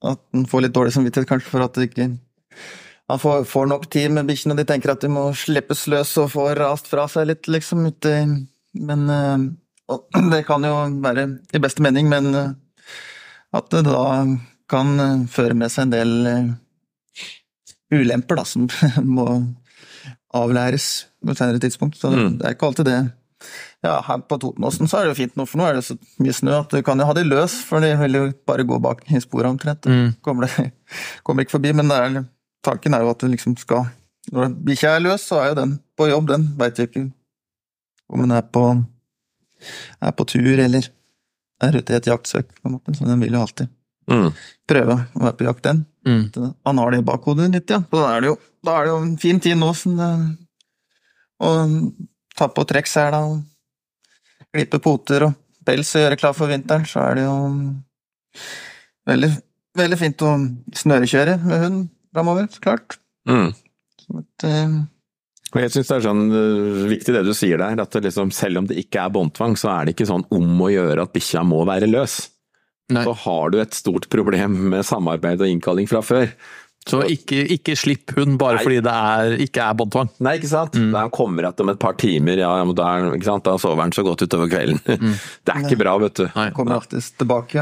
[0.06, 2.10] at en får litt dårlig samvittighet kanskje for at det ikke
[3.06, 6.32] han får, får, nok tid med bikkjene, de tenker at de må slippes løs og
[6.34, 8.14] få rast fra seg litt, liksom, ute
[8.82, 9.04] Men
[10.34, 14.26] Det kan jo være i beste mening, men at det da
[14.74, 16.16] kan føre med seg en del
[17.94, 18.66] ulemper, da, som
[19.18, 19.28] må
[20.36, 21.98] avlæres på et senere tidspunkt.
[22.00, 22.38] Så Mm.
[22.40, 23.00] det er ikke alltid det.
[23.86, 25.98] Ja, her på Totenåsen så er det jo fint nå, for nå er det så
[26.24, 28.80] mye snø at du kan jo ha de løs, for de vil jo bare gå
[28.82, 29.86] bak i sporet omtrent.
[29.86, 30.16] Mm.
[30.26, 30.72] Kommer, det,
[31.24, 32.24] kommer ikke forbi, men er
[32.66, 33.86] tanken er jo at du liksom skal
[34.34, 37.04] Når bikkja er løs, så er jo den på jobb, den veit jo ikke
[38.10, 38.64] om den er på,
[40.02, 40.88] er på tur eller
[41.62, 42.94] er ute i et jaktsøk, på en måte.
[42.98, 43.70] Så den vil jo alltid
[44.06, 44.28] Mm.
[44.70, 45.80] prøve å være på jakt, den.
[46.06, 46.54] Mm.
[46.68, 47.80] Han har det i bakhodet litt, ja.
[47.90, 50.10] Så da er det jo, da er det jo en fin tid nå som det,
[51.42, 51.50] å
[52.38, 53.42] ta på trekksela og
[54.56, 57.38] klippe poter og pels og gjøre klar for vinteren, så er det jo
[59.10, 59.32] veldig,
[59.80, 60.34] veldig fint å
[60.84, 61.80] snørekjøre med hund
[62.16, 63.00] framover, så klart.
[63.30, 63.50] Mm.
[63.52, 64.76] At, et, eh,
[65.56, 68.62] Og jeg syns det er sånn uh, viktig det du sier der, at liksom, selv
[68.62, 71.46] om det ikke er båndtvang, så er det ikke sånn om å gjøre at bikkja
[71.48, 72.20] må være løs.
[72.94, 73.02] Nei.
[73.02, 76.30] Så har du et stort problem med samarbeid og innkalling fra før.
[76.86, 78.64] Så ikke, ikke slipp hund bare Nei.
[78.68, 80.10] fordi det er, ikke er båndtvang.
[80.26, 80.76] Nei, ikke sant?
[80.78, 80.92] Mm.
[80.94, 83.46] Da han kommer igjen om et par timer, ja, da, er, ikke sant?
[83.48, 84.82] da sover han så godt utover kvelden.
[85.46, 86.28] Det er ikke bra, vet du.
[86.36, 86.52] Nei.
[86.54, 87.58] kommer alltid tilbake.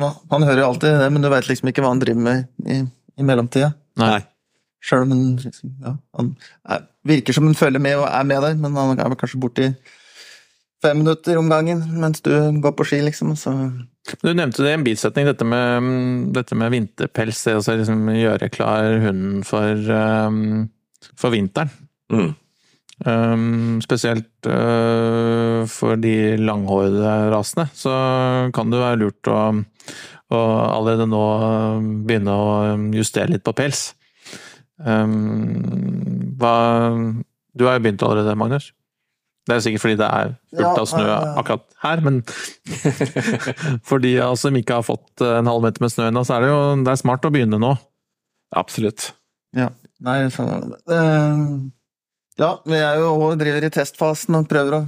[0.00, 0.10] Ja.
[0.32, 2.80] Han hører jo alltid det, men du veit liksom ikke hva han driver med i,
[3.14, 3.70] i mellomtida.
[4.02, 4.18] Nei.
[4.82, 6.34] Sjøl om han liksom, ja, han
[6.74, 9.42] er, virker som han følger med og er med deg, men han er kanskje kanskje
[9.46, 9.70] borti
[10.84, 13.32] fem minutter om gangen mens du går på ski, liksom.
[13.38, 13.54] Så
[14.22, 17.42] Du nevnte det i en bisetning, dette med, mm, dette med vinterpels.
[17.44, 20.68] Det å liksom gjøre klar hunden for, um,
[21.18, 21.72] for vinteren.
[22.12, 22.34] Mm.
[23.04, 27.92] Um, spesielt uh, for de langhårede rasene, så
[28.56, 29.40] kan det være lurt å,
[30.32, 30.40] å
[30.70, 31.24] allerede nå
[32.08, 32.48] begynne å
[32.96, 33.90] justere litt på pels.
[34.80, 36.56] Um, hva
[37.56, 38.70] Du har jo begynt allerede, Magnus.
[39.46, 41.04] Det er sikkert fordi det er fullt av snø
[41.38, 42.16] akkurat her, men
[43.88, 46.36] for de av oss som ikke har fått en halv meter med snø ennå, så
[46.36, 47.76] er det jo det er smart å begynne nå.
[48.56, 49.12] Absolutt.
[49.56, 49.70] ja.
[50.04, 51.38] Nei, eh,
[52.36, 54.82] Ja, vi er jo og driver i testfasen og prøver å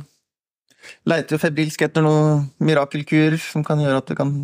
[1.08, 4.34] Leiter jo febrilsk etter noen mirakelkur som kan gjøre at du kan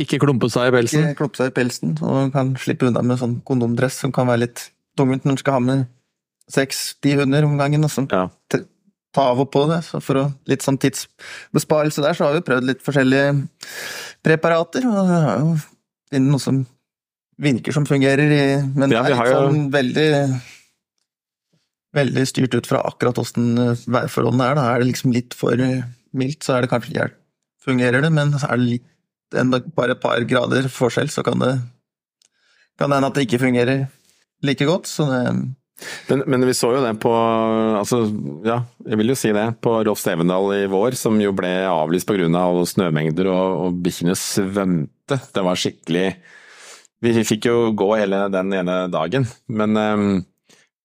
[0.00, 1.08] Ikke klumpe seg i pelsen.
[1.10, 4.46] ikke klumpe seg i pelsen, og kan slippe unna med sånn kondomdress som kan være
[4.46, 5.84] litt tungvint når du skal ha med
[6.50, 7.86] seks-ti hunder om gangen.
[7.86, 8.08] Og sånn.
[8.10, 8.26] Ja.
[9.14, 9.80] Ta av og på det.
[9.86, 13.48] Så for å litt sånn tidsbesparelse der, så har vi prøvd litt forskjellige
[14.26, 14.86] preparater.
[14.90, 15.52] Og det er jo
[16.10, 16.62] funnet noe som
[17.44, 18.42] virker som fungerer, i,
[18.74, 20.10] men Ja, det er litt jo- sånn veldig
[21.94, 23.52] Veldig styrt ut fra akkurat åssen
[23.86, 24.56] værforholdene er.
[24.58, 27.12] Da er det liksom litt for mildt, så er det kanskje ikke
[27.64, 31.52] fungerer det, men er det litt enda bare et par grader forskjell, så kan det
[32.78, 33.84] kan hende at det ikke fungerer
[34.42, 34.90] like godt.
[34.90, 35.54] Så det,
[36.08, 37.12] Men, men, vi så jo det på
[37.80, 38.02] altså,
[38.46, 39.46] ja, jeg vil jo si det.
[39.64, 42.28] På Rolf Stevendal i vår, som jo ble avlyst pga.
[42.40, 45.18] Av snømengder og, og bikkjene svømte.
[45.34, 46.06] Det var skikkelig
[47.04, 50.06] Vi fikk jo gå hele den ene dagen, men um,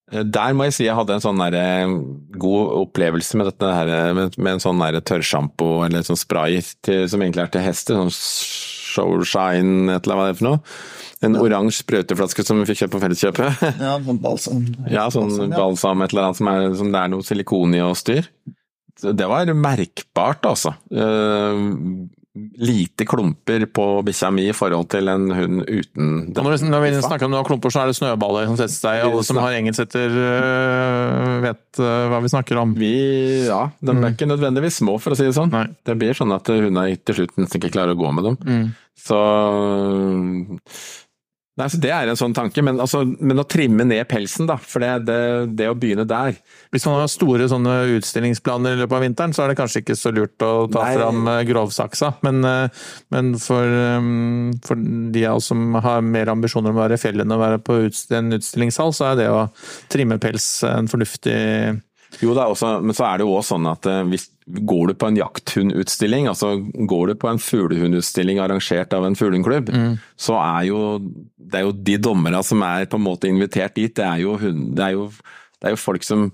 [0.09, 1.91] der må jeg si jeg hadde en sånn der,
[2.41, 7.53] god opplevelse med, her, med, en sånn tørrsjampo eller sånn spray til, som egentlig er
[7.53, 7.99] til hester.
[7.99, 8.15] Sånn
[8.89, 10.61] Showshine, et eller annet for noe.
[11.25, 11.41] En ja.
[11.43, 13.63] oransje sprøyteflaske som vi fikk kjøpt på Felleskjøpet.
[13.81, 14.61] Ja, sånn balsam.
[14.95, 15.57] Ja, sånn balsam, ja.
[15.57, 18.29] balsam et eller annet som, er, som det er noe silikon i og styr.
[18.99, 20.73] Det var merkbart, altså.
[20.91, 22.07] Uh,
[22.55, 26.43] lite klumper på bikkja mi i forhold til en hund uten det.
[26.43, 29.05] Når, når vi snakker om klumper, så er det snøballer som setter seg.
[29.07, 32.75] Alle som har engelsetter øh, vet øh, hva vi snakker om.
[32.77, 32.93] Vi,
[33.47, 34.11] ja, de er mm.
[34.13, 35.51] ikke nødvendigvis små, for å si det sånn.
[35.55, 35.65] Nei.
[35.87, 38.39] Det blir sånn at hundene til slutt nesten ikke klarer å gå med dem.
[38.45, 38.69] Mm.
[38.99, 39.17] Så
[41.59, 44.55] Nei, så Det er en sånn tanke, men, altså, men å trimme ned pelsen, da.
[44.59, 45.19] For det, det,
[45.59, 46.37] det å begynne der.
[46.71, 49.97] Hvis man har store sånne utstillingsplaner i løpet av vinteren, så er det kanskje ikke
[49.99, 50.93] så lurt å ta Nei.
[50.95, 52.13] fram eh, grovsaksa.
[52.23, 54.79] Men, eh, men for, um, for,
[55.13, 57.59] de av oss som har mer ambisjoner om å være i fjellet enn å være
[57.65, 57.81] på
[58.15, 59.45] en utstillingshall, så er det å
[59.91, 61.37] trimme pels en fornuftig
[62.17, 65.09] jo, også, men så er det jo også sånn at eh, hvis går du på
[65.09, 66.55] en jakthundutstilling, altså
[66.89, 69.91] går du på en fuglehundutstilling arrangert av en fuglehundklubb, mm.
[70.17, 70.79] så er jo
[71.49, 74.35] det er jo de dommerne som er på en måte invitert dit, det er jo,
[74.41, 75.07] hund, det er jo,
[75.59, 76.27] det er jo folk som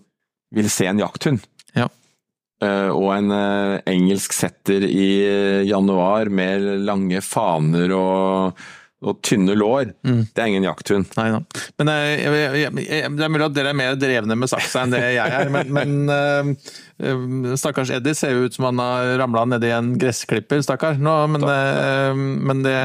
[0.56, 1.44] vil se en jakthund.
[1.76, 1.90] Ja.
[2.64, 5.10] Uh, og en uh, engelsk setter i
[5.68, 8.66] januar med lange faner og
[9.04, 10.22] og tynne lår, mm.
[10.34, 11.10] det er ingen jakthund.
[11.18, 11.42] Nei da.
[11.82, 14.96] Men jeg, jeg, jeg, det er mulig at dere er mer drevne med saksa enn
[14.96, 15.52] det jeg er.
[15.52, 20.64] Men, men uh, stakkars Eddie ser jo ut som han har ramla nedi en gressklipper,
[20.66, 20.98] stakkar.
[20.98, 22.76] Nå, men, uh, men det,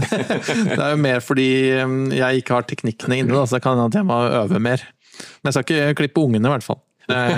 [0.72, 1.50] det, er jo mer fordi
[2.16, 4.86] jeg ikke har teknikkene inne, da, så det kan hende at jeg må øve mer.
[5.40, 6.80] Men jeg skal ikke klippe ungene, i hvert fall.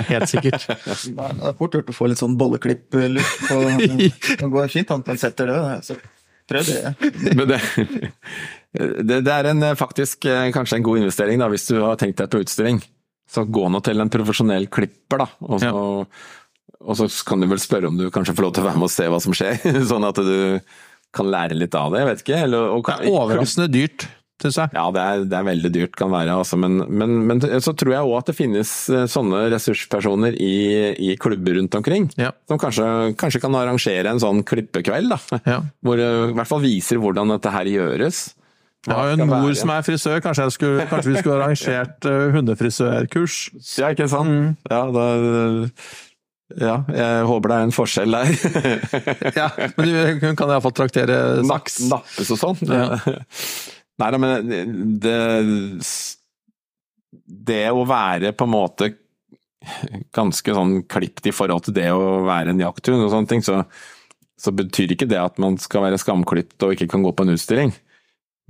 [0.07, 0.65] Helt sikkert.
[1.17, 3.61] det er fort gjort å få litt sånn bolleklipp-lukt på
[4.41, 5.61] Det går fint an på en setter, det.
[5.77, 5.97] Altså.
[6.49, 6.93] Prøv det.
[7.37, 7.59] Men det,
[8.73, 12.19] det, det, er en, faktisk eh, kanskje en god investering da, hvis du har tenkt
[12.21, 12.81] deg på utstilling.
[13.29, 15.29] Så gå nå til en profesjonell klipper, da.
[15.47, 16.81] Og så, ja.
[16.83, 18.89] og så, kan du vel spørre om du kanskje får lov til å være med
[18.89, 19.61] og se hva som skjer.
[19.91, 20.35] Sånn at du
[21.13, 22.03] kan lære litt av det.
[22.03, 22.43] jeg vet ikke.
[22.49, 24.07] Eller, og, det er overraskende dyrt
[24.43, 24.73] syns jeg.
[24.75, 26.59] Ja, det er, det er, veldig dyrt kan være, altså.
[26.59, 30.53] men, men, men, så tror jeg òg at det finnes eh, sånne ressurspersoner i,
[31.11, 32.09] i klubber rundt omkring.
[32.19, 32.33] Ja.
[32.51, 32.85] Som kanskje,
[33.19, 35.41] kanskje, kan arrangere en sånn klippekveld, da.
[35.47, 35.59] Ja.
[35.83, 38.25] Hvor det i hvert fall viser hvordan dette her gjøres.
[38.83, 42.33] Jeg har jo en mor som er frisør, kanskje, skulle, kanskje vi skulle arrangert uh,
[42.35, 43.37] hundefrisørkurs?
[43.79, 44.27] Ja, ikke sant?
[44.27, 44.49] Mm.
[44.67, 45.05] Ja, da,
[46.59, 48.33] ja, jeg håper det er en forskjell der.
[49.39, 51.15] ja, Men hun kan iallfall traktere
[51.47, 51.79] saks.
[51.89, 52.59] Nappes og sånn.
[52.67, 52.97] Ja.
[54.03, 55.17] Nei da, men det,
[57.47, 58.89] det å være på en måte
[60.15, 63.61] ganske sånn klipt i forhold til det å være en jakthund og sånne ting, så,
[64.35, 67.35] så, betyr ikke det at man skal være skamklipt og ikke kan gå på en
[67.37, 67.71] utstilling.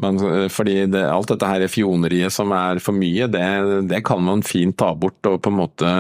[0.02, 0.18] Men,
[0.50, 3.46] fordi det, alt dette her fjoneriet som er for mye, det,
[3.92, 5.92] det, kan man fint ta bort og på en måte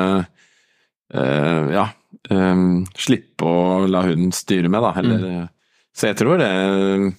[1.14, 1.86] øh, ja,
[2.34, 2.64] øh,
[2.98, 4.96] slippe å la hunden styre med, da.
[5.04, 5.52] Eller, mm.
[5.94, 7.12] Så jeg tror det Eh,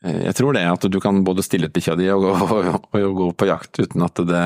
[0.00, 3.26] jeg tror det at du kan både stille bikkja di og, og, og, og, gå
[3.36, 4.44] på jakt uten at det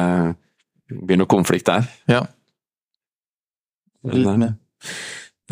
[0.90, 1.86] blir noe konflikt der.
[2.10, 2.24] Ja.
[4.10, 4.58] Litt eh, med.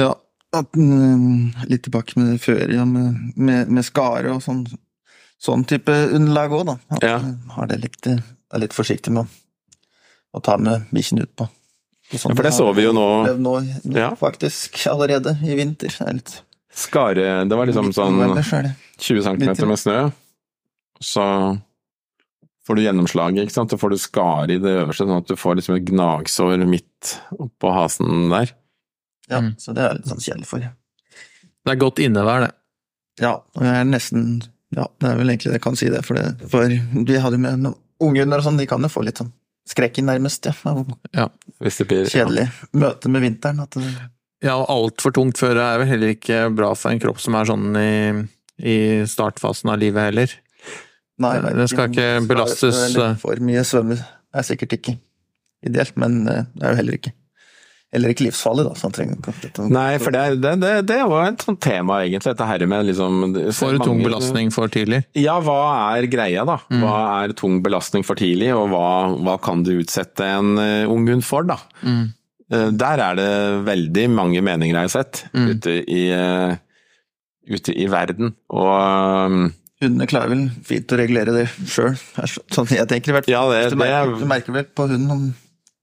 [0.01, 0.11] Ja,
[0.53, 4.67] at, mm, litt tilbake med før, ja, med, med, med skare og sånn,
[5.41, 6.77] sånn type underlag òg, da.
[6.99, 7.17] At ja.
[7.57, 9.43] har det litt, er litt forsiktig med å,
[10.37, 11.49] å ta med bikkjen ut på.
[12.12, 13.07] Sånn ja, for det så vi jo nå.
[13.41, 13.53] nå,
[13.88, 14.11] nå ja.
[14.19, 15.95] Faktisk allerede i vinter.
[15.97, 16.41] Det litt
[16.73, 18.21] Skare Det var liksom sånn
[19.03, 19.99] 20 cm med snø.
[21.03, 21.25] Så
[22.67, 23.75] får du gjennomslaget, ikke sant.
[23.75, 27.17] Så får du skare i det øverste, sånn at du får liksom et gnagsår midt
[27.35, 28.55] oppå hasen der.
[29.31, 29.53] Ja, mm.
[29.59, 30.65] så det er litt sånn kjedelig for.
[31.62, 32.53] Det er godt innevær, det.
[33.23, 34.27] Ja, og jeg er nesten
[34.73, 37.37] Ja, det er vel egentlig det jeg kan si det, for, det, for vi hadde
[37.37, 39.29] jo med noen unghunder og sånn, de kan jo få litt sånn
[39.69, 40.49] skrekken, nærmest.
[40.49, 40.73] Ja.
[41.15, 41.27] ja.
[41.61, 42.71] Blir, Kjedelig ja.
[42.81, 43.61] møte med vinteren.
[43.62, 43.91] At det,
[44.43, 47.47] ja, og altfor tungt føre er vel heller ikke bra for en kropp som er
[47.53, 47.93] sånn i,
[48.62, 48.77] i
[49.11, 50.37] startfasen av livet heller.
[51.22, 54.94] Nei, det skal ikke belastes For mye svømme er sikkert ikke
[55.62, 57.12] ideelt, men eh, det er jo heller ikke
[57.92, 58.70] Heller ikke livsfarlig, da.
[58.72, 62.46] Så han trenger Nei, for det, det, det, det var et sånt tema, egentlig, dette
[62.48, 63.18] her med liksom
[63.53, 65.03] For tung belastning for tidlig?
[65.20, 65.59] Ja, hva
[65.92, 66.57] er greia, da?
[66.72, 66.81] Mm.
[66.81, 68.87] Hva er tung belastning for tidlig, og hva,
[69.20, 71.59] hva kan du utsette en uh, ung hund for, da?
[71.85, 72.07] Mm.
[72.53, 73.31] Eh, der er det
[73.68, 75.53] veldig mange meninger jeg har sett mm.
[75.53, 76.57] ute, i, uh,
[77.49, 78.35] ute, i, verden.
[78.53, 79.47] Og um,
[79.83, 81.97] hundene klarer vel fint å regulere det sjøl,
[82.55, 83.35] sånn jeg tenker i hvert fall.
[83.35, 85.33] Ja, det, Du merker, er du merker vel på hunden om den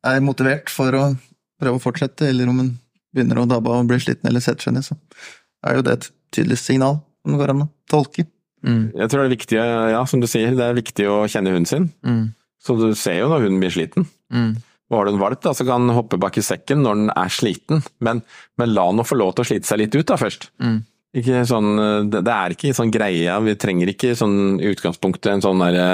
[0.08, 1.04] er motivert for å
[1.60, 2.74] prøve å fortsette, eller om den
[3.15, 4.95] begynner å dabbe og blir sliten eller setter seg ned, så
[5.67, 8.28] er jo det et tydelig signal som det går an å tolke.
[8.63, 8.91] Mm.
[8.95, 11.69] Jeg tror det er viktig, ja, som du sier, det er viktig å kjenne hunden
[11.69, 11.89] sin.
[12.06, 12.26] Mm.
[12.63, 14.08] Så du ser jo når hunden blir sliten.
[14.36, 14.52] Mm.
[14.89, 17.12] Og har du en valp, da, så kan den hoppe bak i sekken når den
[17.13, 18.24] er sliten, men,
[18.60, 20.50] men la den få lov til å slite seg litt ut da først.
[20.63, 20.80] Mm.
[21.17, 21.72] Ikke sånn,
[22.12, 25.88] det, det er ikke sånn greie, vi trenger ikke sånn utgangspunktet en sånn derre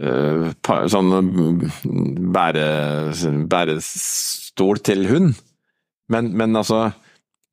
[0.00, 0.46] øh,
[0.88, 1.58] sånn mm,
[2.32, 2.68] bære,
[3.52, 5.34] bærestol til hund.
[6.12, 6.86] Men, men altså,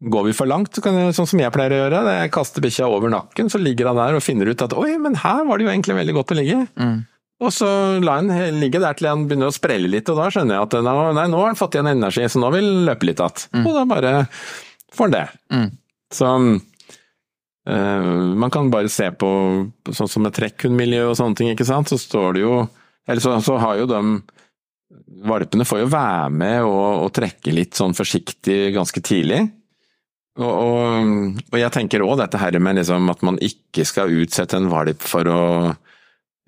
[0.04, 2.64] går vi for langt, så kan sånn som jeg pleier å gjøre, det er kaste
[2.64, 5.60] bikkja over nakken, så ligger han der og finner ut at oi, men her var
[5.60, 6.62] det jo egentlig veldig godt å ligge.
[6.80, 6.98] Mm.
[7.44, 7.68] Og så
[8.00, 10.76] la han ligge der til han begynner å sprelle litt, og da skjønner jeg at
[10.86, 13.64] nei, nå har han fått igjen energi, så nå vil han løpe litt igjen.
[13.66, 14.14] Og da bare
[14.94, 15.26] får han det.
[15.52, 15.72] Mm.
[16.14, 16.30] Så
[17.64, 19.28] Uh, man kan bare se på
[19.96, 22.58] sånn som med trekkhundmiljø og sånne ting, ikke sant, så står det jo
[23.08, 24.02] Eller så, så har jo de
[25.24, 29.40] Valpene får jo være med og, og trekke litt sånn forsiktig ganske tidlig.
[30.42, 34.60] Og, og, og jeg tenker òg dette her med liksom at man ikke skal utsette
[34.60, 35.42] en valp for å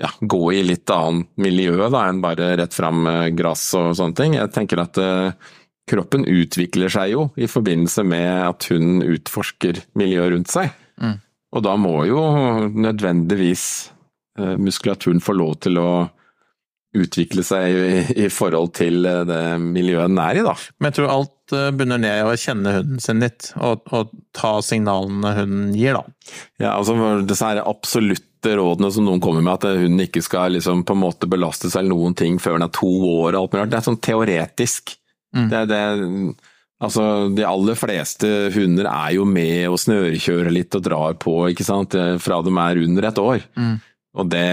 [0.02, 4.20] ja, gå i litt annet miljø da, enn bare rett fram med gress og sånne
[4.20, 4.36] ting.
[4.36, 5.54] Jeg tenker at eh,
[5.90, 10.74] kroppen utvikler seg jo i forbindelse med at hun utforsker miljøet rundt seg.
[11.02, 11.20] Mm.
[11.56, 12.22] Og da må jo
[12.74, 13.66] nødvendigvis
[14.40, 15.90] eh, muskulaturen få lov til å
[16.96, 20.56] utvikle seg i, i forhold til eh, det miljøet den er i, da.
[20.80, 24.14] Men jeg tror alt eh, bunner ned i å kjenne hunden sin litt, og, og
[24.36, 26.36] ta signalene hunden gir, da.
[26.62, 30.84] Ja, altså disse her absolutte rådene som noen kommer med, at hunden ikke skal liksom
[30.88, 33.64] på en måte belastes eller noen ting før den er to år og alt mulig
[33.64, 34.98] rart, det er sånn teoretisk.
[35.36, 35.50] Mm.
[35.52, 35.82] Det, det,
[36.84, 41.68] altså, de aller fleste hunder er jo med og snørekjører litt og drar på, ikke
[41.68, 43.46] sant, fra de er under et år.
[43.60, 43.76] Mm.
[44.16, 44.50] Og, det,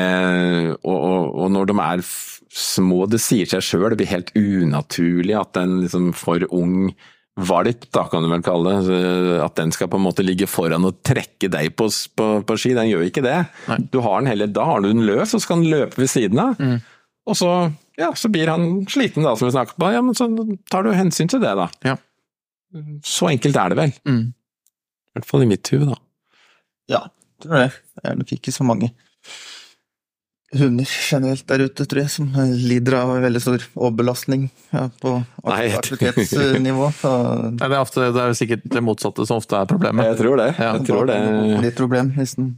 [0.82, 2.04] og, og, og når de er
[2.52, 6.92] små, det sier seg sjøl, det blir helt unaturlig at en liksom for ung
[7.40, 8.98] valp, da kan du vel kalle det,
[9.40, 12.74] at den skal på en måte ligge foran og trekke deg på, på, på ski.
[12.76, 13.38] Den gjør ikke det.
[13.70, 13.78] Nei.
[13.92, 16.12] Du har den heller, da har du den løs, og så kan den løpe ved
[16.12, 16.60] siden av.
[16.60, 16.82] Mm.
[17.28, 17.50] Og så,
[18.00, 19.90] ja, så blir han sliten, da, som vi snakket på.
[19.94, 20.26] Ja, men så
[20.72, 21.68] tar du hensyn til det, da.
[21.86, 21.96] Ja.
[23.06, 23.92] Så enkelt er det vel.
[24.08, 24.22] Mm.
[24.32, 25.98] I hvert fall i mitt hue, da.
[26.90, 27.02] Ja,
[27.42, 27.72] tror det.
[27.98, 28.90] Det er nok ikke så mange
[30.52, 35.14] hunder generelt der ute, tror jeg, som lider av veldig stor overbelastning ja, på
[35.48, 36.90] aktivitetsnivå.
[37.00, 37.12] Så
[37.46, 40.10] Nei, det, er ofte, det er sikkert det motsatte som ofte er problemet.
[40.10, 40.50] Jeg tror det.
[40.58, 41.16] Ja, jeg tror det.
[41.62, 42.52] blir problem hvis den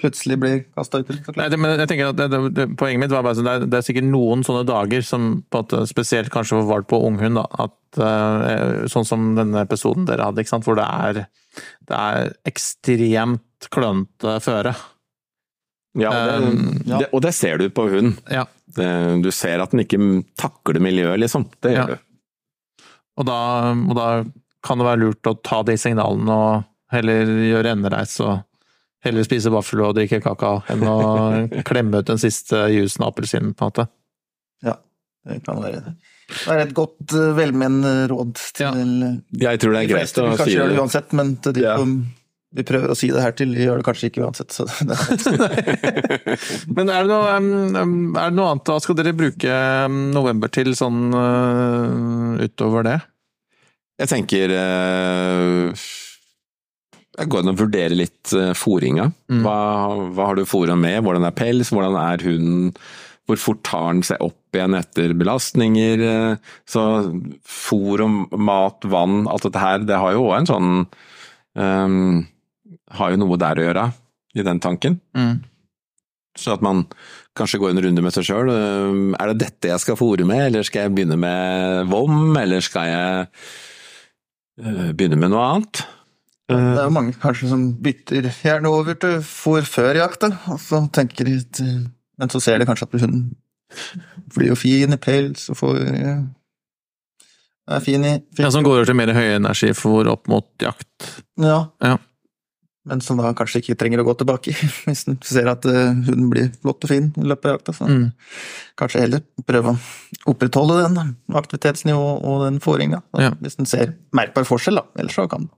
[0.00, 1.10] plutselig blir kasta ut.
[1.36, 3.52] Nei, det, men jeg tenker at det, det, det, Poenget mitt var bare at det
[3.52, 7.06] er, det er sikkert noen sånne dager, som på at, spesielt kanskje for valp og
[7.10, 11.22] unghund, da, at uh, sånn som denne episoden dere hadde, ikke sant, hvor det er,
[11.90, 14.74] det er ekstremt klønete føre.
[15.98, 18.14] Ja, det, Um, det, og det ser du på hunden.
[18.30, 18.44] Ja.
[18.70, 19.98] Du ser at den ikke
[20.38, 21.48] takler miljøet, liksom.
[21.60, 21.96] Det gjør Ja.
[21.98, 22.86] du.
[23.18, 23.38] Og da,
[23.74, 24.06] og da
[24.64, 26.62] kan det være lurt å ta de signalene og
[26.94, 28.38] heller gjøre endereis og
[29.04, 30.96] heller spise vaffel og drikke kakao enn å
[31.68, 33.88] klemme ut den siste jusen av appelsinen, på en måte.
[34.66, 34.76] Ja,
[35.28, 35.96] det kan være det.
[36.30, 39.50] Det er et godt, eh, velmenende råd til Ja.
[39.50, 41.76] Jeg tror det er greit å si det uansett, men til de Ja.
[41.80, 42.00] som
[42.52, 44.50] vi prøver å si det her til, gjør det kanskje ikke uansett.
[44.50, 46.38] Så det er
[46.74, 49.54] Men er det, noe, er det noe annet, hva skal dere bruke
[49.88, 52.96] november til sånn uh, utover det?
[54.00, 55.86] Jeg tenker eh,
[57.20, 59.10] Jeg går an og vurderer litt uh, fôringa.
[59.28, 59.44] Mm.
[59.44, 59.56] Hva,
[60.16, 61.02] hva har du fôra med?
[61.04, 61.70] Hvordan er pels?
[61.74, 62.70] Hvordan er hunden?
[63.28, 66.00] Hvor fort tar den seg opp igjen etter belastninger?
[66.02, 66.82] eh, Så
[67.46, 70.70] fôr og mat, vann, alt dette her, det har jo òg en sånn
[71.54, 72.24] um,
[72.98, 73.84] Har jo noe der å gjøre,
[74.34, 74.98] i den tanken.
[75.14, 75.44] Mm.
[76.40, 76.82] Så at man
[77.38, 78.50] kanskje går en runde med seg sjøl.
[78.50, 82.90] Er det dette jeg skal fôre med, eller skal jeg begynne med vom, eller skal
[82.90, 83.28] jeg
[84.64, 85.84] eh, begynne med noe annet?
[86.50, 91.24] Det er mange kanskje som bytter gjerne over til fôr før jakta, og så tenker
[91.28, 91.80] de at eh,
[92.20, 93.30] Men så ser de kanskje at hunden
[94.34, 96.14] blir jo fin i pels og får ja,
[97.70, 101.10] er fin i fin, Ja, Som går over til mer høyenergifôr opp mot jakt.
[101.38, 101.66] ja.
[101.82, 101.98] Ja.
[102.88, 104.54] Men som da kanskje ikke trenger å gå tilbake
[104.88, 107.74] hvis den ser at eh, hunden blir flott og fin i løpet av jakta.
[107.76, 108.06] Så Mm.
[108.80, 109.78] kanskje heller prøve å
[110.32, 113.02] opprettholde den aktivitetsnivået og den fôringa.
[113.20, 113.30] Ja.
[113.44, 114.86] Hvis den ser merkbar forskjell, da.
[114.98, 115.50] Ellers så kan den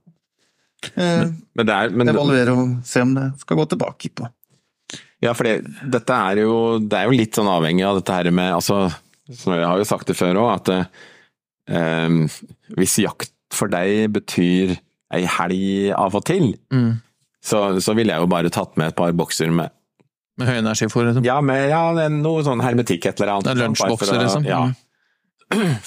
[0.95, 1.25] eh,
[1.55, 4.27] Men det er, men, evaluere og se om det skal gå tilbake på.
[5.23, 5.61] ja, for det,
[5.93, 8.81] dette er jo, det er jo litt sånn avhengig av dette her med altså,
[9.31, 10.73] som Jeg har jo sagt det før òg, at
[11.71, 12.17] eh,
[12.77, 14.75] hvis jakt for deg betyr
[15.13, 16.97] ei helg av og til, Mm.
[17.43, 19.69] så, så ville jeg jo bare tatt med et par bokser med
[20.41, 21.23] Med høy energifôr, liksom.
[21.27, 23.59] Ja, med ja, noe sånn hermetikk et eller annet.
[23.59, 24.47] Lunsjbokser, liksom.
[24.49, 24.63] Ja.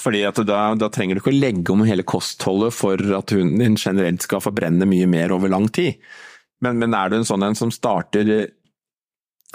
[0.03, 3.79] Fordi da, da trenger du ikke å legge om hele kostholdet for at hunden din
[3.79, 5.99] generelt skal forbrenne mye mer over lang tid.
[6.63, 8.45] Men, men er du en sånn en som starter eh,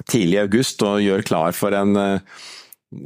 [0.08, 2.42] tidlig i august og gjør klar for en, eh,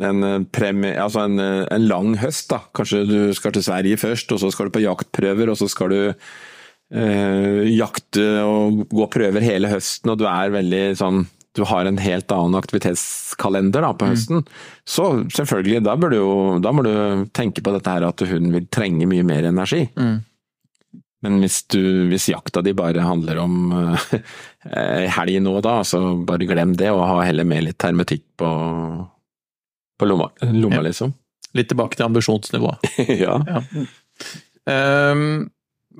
[0.09, 2.61] en, eh, premie, altså en, en lang høst, da.
[2.76, 5.94] Kanskje du skal til Sverige først, og så skal du på jaktprøver, og så skal
[5.94, 11.24] du eh, jakte og gå prøver hele høsten, og du er veldig sånn
[11.57, 14.44] du har en helt annen aktivitetskalender da, på høsten,
[14.88, 16.30] så selvfølgelig, da, bør du jo,
[16.62, 16.92] da må du
[17.36, 19.86] tenke på dette her at hunden vil trenge mye mer energi.
[19.96, 20.16] Mm.
[21.26, 21.80] Men hvis, du,
[22.11, 24.16] hvis jakta di bare handler om uh,
[25.16, 28.50] helg nå og da, så bare glem det, og ha heller med litt termetikk på,
[29.98, 30.88] på lomma, lomma Ja.
[30.90, 31.16] liksom.
[31.57, 32.84] Litt tilbake til ambisjonsnivået.
[33.24, 33.38] ja.
[34.68, 35.48] Ehm,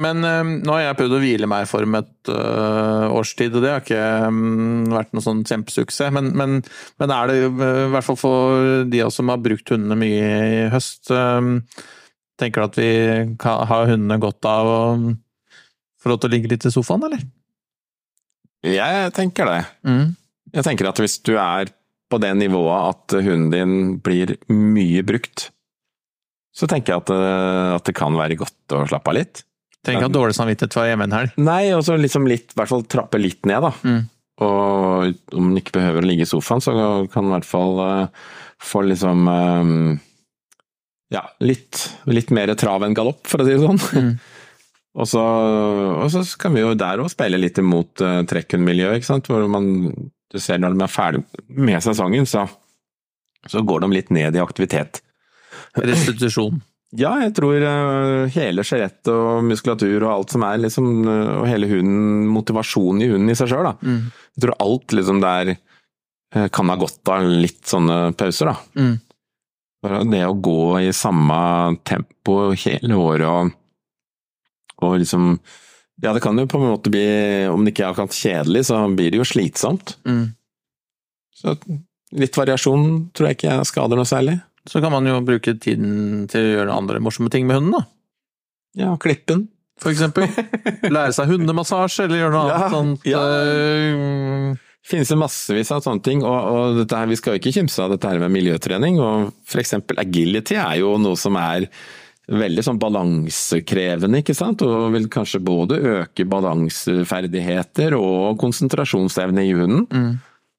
[0.03, 3.55] men ehm, nå har jeg prøvd å hvile meg for med et øh, års tid,
[3.57, 6.12] og det har ikke ehm, vært noen sånn kjempesuksess.
[6.14, 6.59] Men, men,
[7.01, 9.99] men er det, øh, i hvert fall for de av oss som har brukt hundene
[10.01, 11.59] mye i høst, ehm,
[12.40, 12.90] tenker du at vi
[13.40, 14.82] kan, har hundene godt av å
[16.03, 17.24] få lov til å ligge litt i sofaen, eller?
[18.66, 19.61] Jeg tenker det.
[19.86, 20.14] Mm.
[20.55, 21.72] Jeg tenker at hvis du er
[22.11, 25.49] på det nivået at hunden din blir mye brukt,
[26.57, 29.42] så tenker jeg at, eh, at det kan være godt å slappe av litt.
[29.87, 31.34] Trenger ikke ha dårlig samvittighet for hjemme en helg.
[31.39, 33.72] Nei, og så liksom litt, i hvert fall trappe litt ned, da.
[33.87, 34.01] Mm.
[34.45, 36.74] Og om den ikke behøver å ligge i sofaen, så
[37.12, 38.26] kan den i hvert fall uh,
[38.61, 39.70] få liksom eh,
[41.14, 43.80] Ja, litt, litt mer trav enn galopp, for å si det sånn.
[43.97, 44.12] Mm.
[45.01, 45.24] og, så,
[46.03, 49.30] og så kan vi jo der òg speile litt imot uh, trekkhundmiljøet, ikke sant.
[49.30, 49.70] Hvor man,
[50.34, 52.45] du ser når de er ferdig med sesongen, så,
[53.49, 55.01] så går de litt ned i aktivitet.
[55.78, 56.61] Restitusjon.
[56.95, 61.49] Ja, jeg tror eh, hele skjelettet og muskulatur og alt som er liksom, eh, og
[61.51, 63.74] hele hunden, motivasjonen i hunden i seg sjøl, da.
[63.82, 64.05] Mm.
[64.37, 68.57] Jeg tror alt liksom der eh, kan ha godt av litt sånne pauser, da.
[68.78, 68.95] Mm.
[69.87, 71.41] Bare Det å gå i samme
[71.87, 73.51] tempo hele året og,
[74.87, 75.34] og liksom
[76.03, 77.07] Ja, det kan jo på en måte bli,
[77.51, 79.97] om det ikke er akkurat kjedelig, så blir det jo slitsomt.
[80.07, 80.26] Mm.
[81.34, 81.55] Så
[82.16, 84.37] litt variasjon tror jeg ikke skader noe særlig.
[84.66, 87.84] Så kan man jo bruke tiden til å gjøre andre morsomme ting med hunden, da.
[88.76, 89.46] Ja, klippen.
[89.80, 90.26] For eksempel.
[90.96, 93.04] Lære seg hundemassasje, eller gjøre noe Ja, annet sånt.
[93.08, 93.20] ja.
[93.20, 94.56] øh,
[94.86, 97.82] finnes det massevis av sånne ting, og, og dette her, vi skal jo ikke kimse
[97.84, 98.98] av dette her med miljøtrening.
[99.02, 101.68] og for eksempel agility er jo noe som er
[102.26, 104.62] veldig sånn balansekrevende, ikke sant?
[104.66, 109.84] Og vil kanskje både øke balanseferdigheter og konsentrasjonsevne i hunden.
[109.92, 110.16] Mm.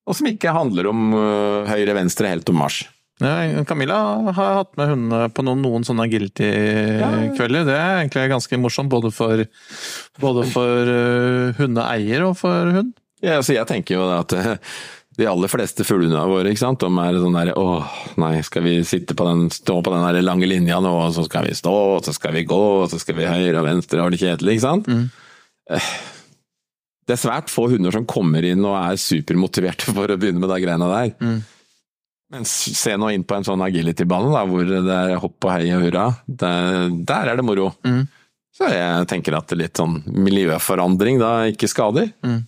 [0.08, 2.86] Og som ikke handler om øh, høyre, venstre, helt om Mars.
[3.18, 3.98] Camilla
[4.30, 7.66] har hatt med hundene på noen, noen sånne guilty-kvelder.
[7.66, 9.42] Det er egentlig ganske morsomt, både for,
[10.22, 12.94] både for øh, hundeeier og for hund.
[13.26, 14.60] Ja, altså jeg tenker jo at eh,
[15.18, 17.88] de aller fleste fuglehundene våre, ikke sant, de er sånn der åh,
[18.22, 21.26] nei, skal vi sitte på den, stå på den der lange linja nå, og så
[21.26, 24.04] skal vi stå, og så skal vi gå, og så skal vi høyre og venstre,
[24.06, 24.86] og det kjedelig, ikke sant?
[24.94, 25.08] Mm.
[25.74, 25.90] Eh,
[27.08, 30.52] Det er svært få hunder som kommer inn og er supermotiverte for å begynne med
[30.54, 31.14] de greiene der.
[31.24, 31.38] Mm.
[32.34, 35.86] Men se nå inn på en sånn agility-bane, hvor det er hopp og hei og
[35.86, 36.08] hurra.
[36.28, 37.70] Der, der er det moro.
[37.88, 38.02] Mm.
[38.58, 42.10] Så jeg tenker at litt sånn miljøforandring da ikke skader.
[42.26, 42.42] Mm.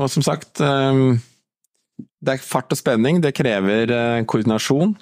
[0.00, 1.02] Og som sagt, eh,
[2.22, 4.94] det er fart og spenning, det krever eh, koordinasjon.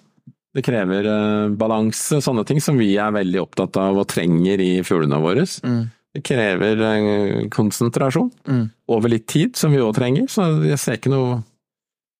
[0.57, 4.73] Det krever eh, balanse, sånne ting som vi er veldig opptatt av og trenger i
[4.87, 5.45] fuglene våre.
[5.63, 5.85] Mm.
[6.17, 8.65] Det krever eh, konsentrasjon Mm.
[8.97, 11.43] over litt tid, som vi òg trenger, så jeg ser ikke noe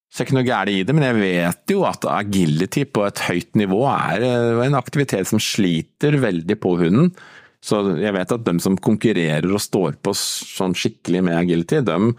[0.09, 3.59] ser ikke noe gærent i det, men jeg vet jo at agility på et høyt
[3.61, 7.13] nivå er eh, en aktivitet som sliter veldig på hunden.
[7.65, 12.13] Så jeg vet at de som konkurrerer og står på sånn skikkelig med agility, de,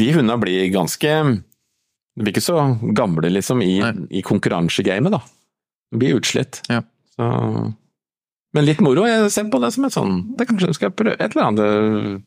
[0.00, 1.12] de hundene blir ganske
[2.16, 2.58] De blir ikke så
[2.96, 3.76] gamle, liksom, i,
[4.10, 5.20] i konkurransegamet, da.
[5.92, 6.62] De blir utslitt.
[6.72, 6.80] Ja.
[7.12, 7.26] Så,
[8.56, 9.04] men litt moro.
[9.08, 12.24] Jeg ser på det som et sånn det Kanskje du skal prøve et eller annet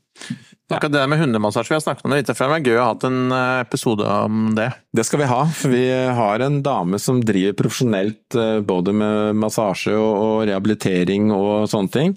[0.69, 2.83] Akkurat det der med hundemassasje, vi har snakket om det litt før, men gøy å
[2.83, 4.67] ha hatt en øh, episode om det.
[4.93, 9.39] Det skal vi ha, for vi har en dame som driver profesjonelt eh, både med
[9.41, 12.13] massasje og rehabilitering og sånne ting.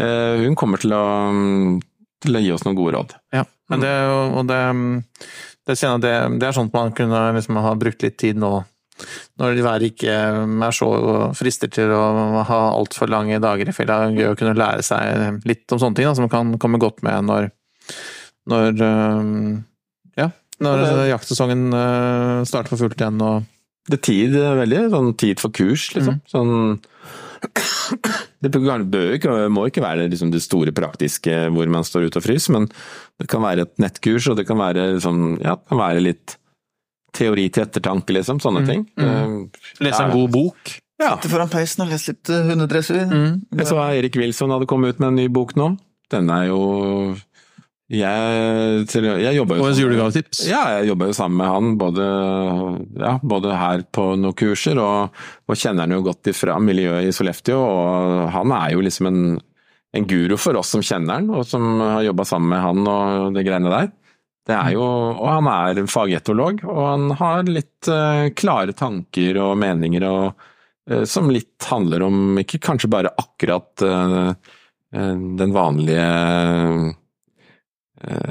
[0.00, 1.74] Eh, Hun kommer til å, mm,
[2.24, 3.12] til å gi oss noen gode råd.
[3.36, 4.60] Ja, men det, og det,
[5.68, 8.52] det, det, er sånt man kunne liksom ha brukt litt tid nå,
[9.42, 10.88] når været ikke er så
[11.36, 15.68] frister til å ha altfor lange dager i er Gøy å kunne lære seg litt
[15.74, 17.50] om sånne ting da, som kan komme godt med når,
[18.50, 19.64] når øhm,
[20.20, 20.28] ja,
[20.60, 23.20] når det- jaktsesongen øh, starter for fullt igjen.
[23.22, 23.44] og
[23.88, 26.20] Det er tid, eh, veldig sånn tid for kurs, liksom.
[26.30, 26.80] Sånn
[28.44, 32.24] Det bør ikke, må ikke være liksom det store praktiske hvor man står ute og
[32.24, 32.68] fryser, men
[33.20, 36.36] det kan være et nettkurs, og det kan være, liksom, ja, det kan være litt
[37.14, 38.40] teori til ettertanke, liksom.
[38.42, 38.86] Sånne ting.
[39.84, 40.72] Lese en god bok.
[41.00, 41.14] Ja.
[41.16, 43.04] Sitte foran peisen og lese litt hundedressur.
[43.10, 43.42] Mm.
[43.58, 45.74] Jeg så Erik Wilson hadde kommet ut med en ny bok nå.
[46.10, 46.60] Den er jo
[47.92, 49.64] Jeg, til- jeg jobber jo.
[50.48, 52.04] Ja, jo sammen med han både,
[52.96, 55.12] ja, både her på noen kurser, og,
[55.46, 57.58] og kjenner han jo godt ifra miljøet i Sollefteå.
[57.60, 59.20] Og han er jo liksom en,
[59.94, 63.36] en guru for oss som kjenner han, og som har jobba sammen med han og
[63.36, 63.92] det greiene der.
[64.44, 69.54] Det er jo, og han er fagetolog, og han har litt uh, klare tanker og
[69.60, 70.42] meninger og,
[70.90, 74.34] uh, som litt handler om ikke kanskje bare akkurat uh,
[74.92, 76.04] den vanlige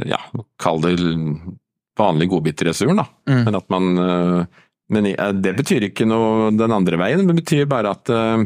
[0.10, 0.20] ja,
[0.62, 0.98] kall det
[2.00, 3.06] vanlig godbitreturen, da.
[3.30, 3.44] Mm.
[3.48, 4.62] Men at man eh,
[4.94, 8.44] Men eh, det betyr ikke noe den andre veien, det betyr bare at, eh,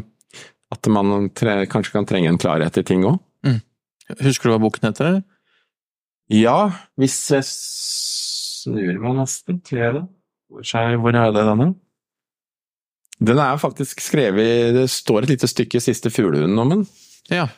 [0.72, 3.18] at man tre, kanskje kan trenge en klarhet i ting òg.
[4.22, 5.18] Husker du hva boken heter?
[6.32, 10.04] Ja, hvis jeg snur meg nesten, til det.
[10.48, 11.66] Hvor er, hvor er det denne?
[13.18, 16.86] Den er faktisk skrevet Det står et lite stykke i siste Fuglehunden om den.
[17.28, 17.48] Ja.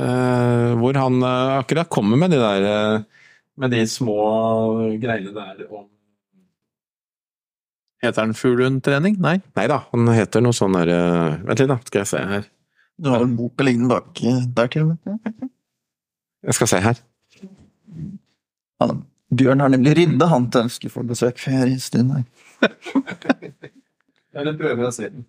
[0.00, 3.02] Eh, hvor han eh, akkurat kommer med de der eh,
[3.60, 4.20] Med de små
[5.02, 5.88] greiene der om
[8.00, 9.18] Heter han Fuglehundtrening?
[9.20, 9.34] Nei.
[9.58, 12.46] Nei da, han heter noe sånn der eh, Vent litt, da, skal jeg se her.
[13.00, 14.22] Du har en bok liggende bak
[14.56, 15.50] der til og med.
[16.48, 17.02] Jeg skal se her.
[18.80, 19.02] Han,
[19.36, 22.24] Bjørn har nemlig ridda han til ønske for besøk før i stund her.
[24.40, 25.28] Eller prøver å se den.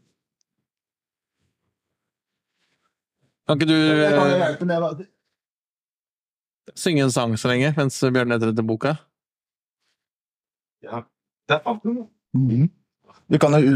[3.52, 5.08] Kan ikke du Jeg kan eh, hjelpe
[6.80, 8.94] synge en sang så lenge, mens Bjørn leter etter boka?
[10.86, 11.02] Ja.
[11.52, 12.06] Der fant du.
[12.38, 12.70] Mhm.
[13.28, 13.76] Du kan jo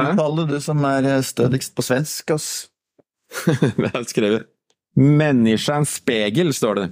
[0.00, 2.48] uttale det som er eh, stødigst på svensk, ass.
[3.76, 4.48] Det er skrevet
[4.96, 6.88] Menneskens spegel, står det.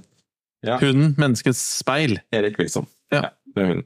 [0.63, 0.77] Ja.
[0.77, 2.19] Hunden, menneskets speil.
[2.35, 2.85] Erik Wilson.
[3.11, 3.31] Ja.
[3.55, 3.83] det er hun.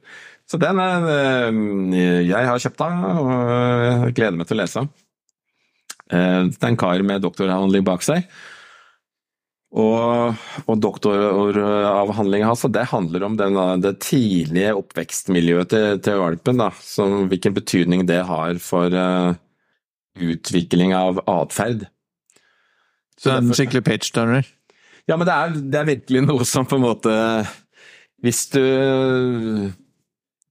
[0.50, 4.92] Så den er eh, Jeg har kjøpt den, og gleder meg til å lese den.
[6.12, 8.28] Eh, Det er en kar med doktoravhandling bak seg.
[9.78, 16.62] Og, og doktoravhandlinga hans, det handler om den, det tidlige oppvekstmiljøet til, til valpen.
[16.62, 19.36] Da, som, hvilken betydning det har for uh,
[20.24, 21.84] utvikling av atferd.
[23.18, 24.48] Så det er en skikkelig page-turner.
[25.08, 27.12] Ja, men det er, det er virkelig noe som på en måte
[28.20, 28.60] Hvis du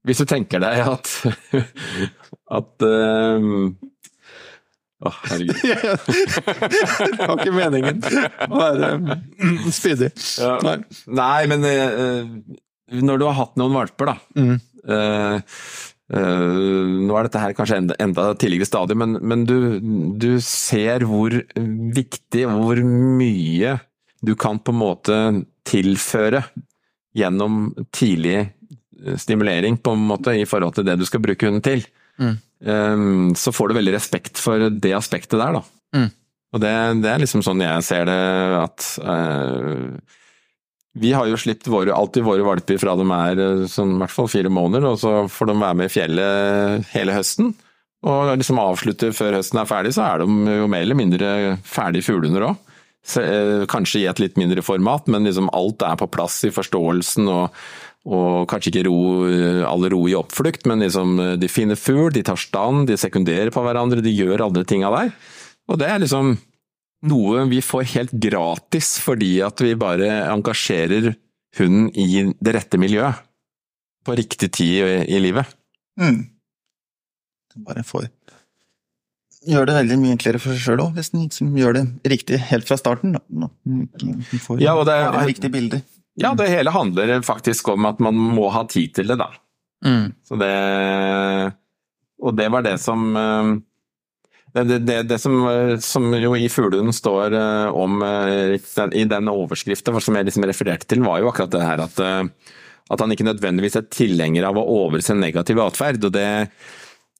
[0.06, 1.10] Hvis du tenker deg at
[2.58, 3.76] At um,
[5.06, 5.56] Å, herregud.
[7.16, 8.00] det var ikke meningen
[8.46, 10.12] å være mm, spydig.
[10.42, 10.54] Ja.
[10.66, 10.76] Nei.
[11.20, 12.30] Nei, men uh,
[13.06, 14.56] når du har hatt noen valper, da Mm.
[14.86, 15.38] uh,
[16.14, 19.56] uh, Nå er dette her kanskje enda, enda tidligere stadium, men, men du,
[20.20, 21.34] du ser hvor
[21.96, 23.76] viktig, hvor mye
[24.26, 25.18] du kan på en måte
[25.66, 26.44] tilføre
[27.16, 28.52] gjennom tidlig
[29.20, 31.82] stimulering på en måte i forhold til det du skal bruke hunden til.
[32.22, 32.36] Mm.
[32.64, 35.64] Eh, Så får du veldig respekt for det aspektet der, da.
[35.96, 36.10] Mm.
[36.54, 38.20] Og det, det er liksom sånn jeg ser det
[38.62, 39.98] at uh,
[40.96, 44.14] vi har jo sluppet våre, alltid våre valper fra de er eh, sånn, i hvert
[44.14, 47.50] fall fire måneder, og så får de være med i fjellet hele høsten.
[48.06, 51.28] Og liksom avslutte før høsten er ferdig, så er de jo mer eller mindre
[51.66, 52.62] ferdige fuglehunder òg.
[53.70, 57.60] Kanskje i et litt mindre format, men liksom alt er på plass i forståelsen og,
[58.06, 58.98] og kanskje ikke ro,
[59.66, 63.64] alle ro i oppflukt, men liksom de finner fugl, de tar stand, de sekunderer på
[63.66, 65.10] hverandre, de gjør alle tinga der.
[65.66, 66.36] Og det er liksom
[67.10, 71.12] noe vi får helt gratis fordi at vi bare engasjerer
[71.58, 73.22] hunden i det rette miljøet.
[74.06, 75.50] På riktig tid i, livet.
[75.98, 76.28] Mm.
[77.66, 78.06] Bare får
[79.46, 82.38] Gjør det veldig mye enklere for seg sjøl òg, hvis en liksom gjør det riktig
[82.48, 83.12] helt fra starten.
[83.14, 83.48] Da.
[84.42, 85.82] Får Ja, og det er- riktig bilde.
[86.16, 89.30] Ja, det hele handler faktisk om at man må ha tid til det, da.
[89.84, 90.12] Mm.
[90.24, 90.52] Så det
[92.22, 93.50] Og det var det som eh,
[94.56, 100.00] det, det, det, som, eh, som jo i Fuglen står eh, om i den overskriften
[100.00, 103.76] som jeg liksom refererte til, var jo akkurat det her at, at han ikke nødvendigvis
[103.76, 106.08] er tilhenger av å overse negativ atferd.
[106.08, 106.48] Og det,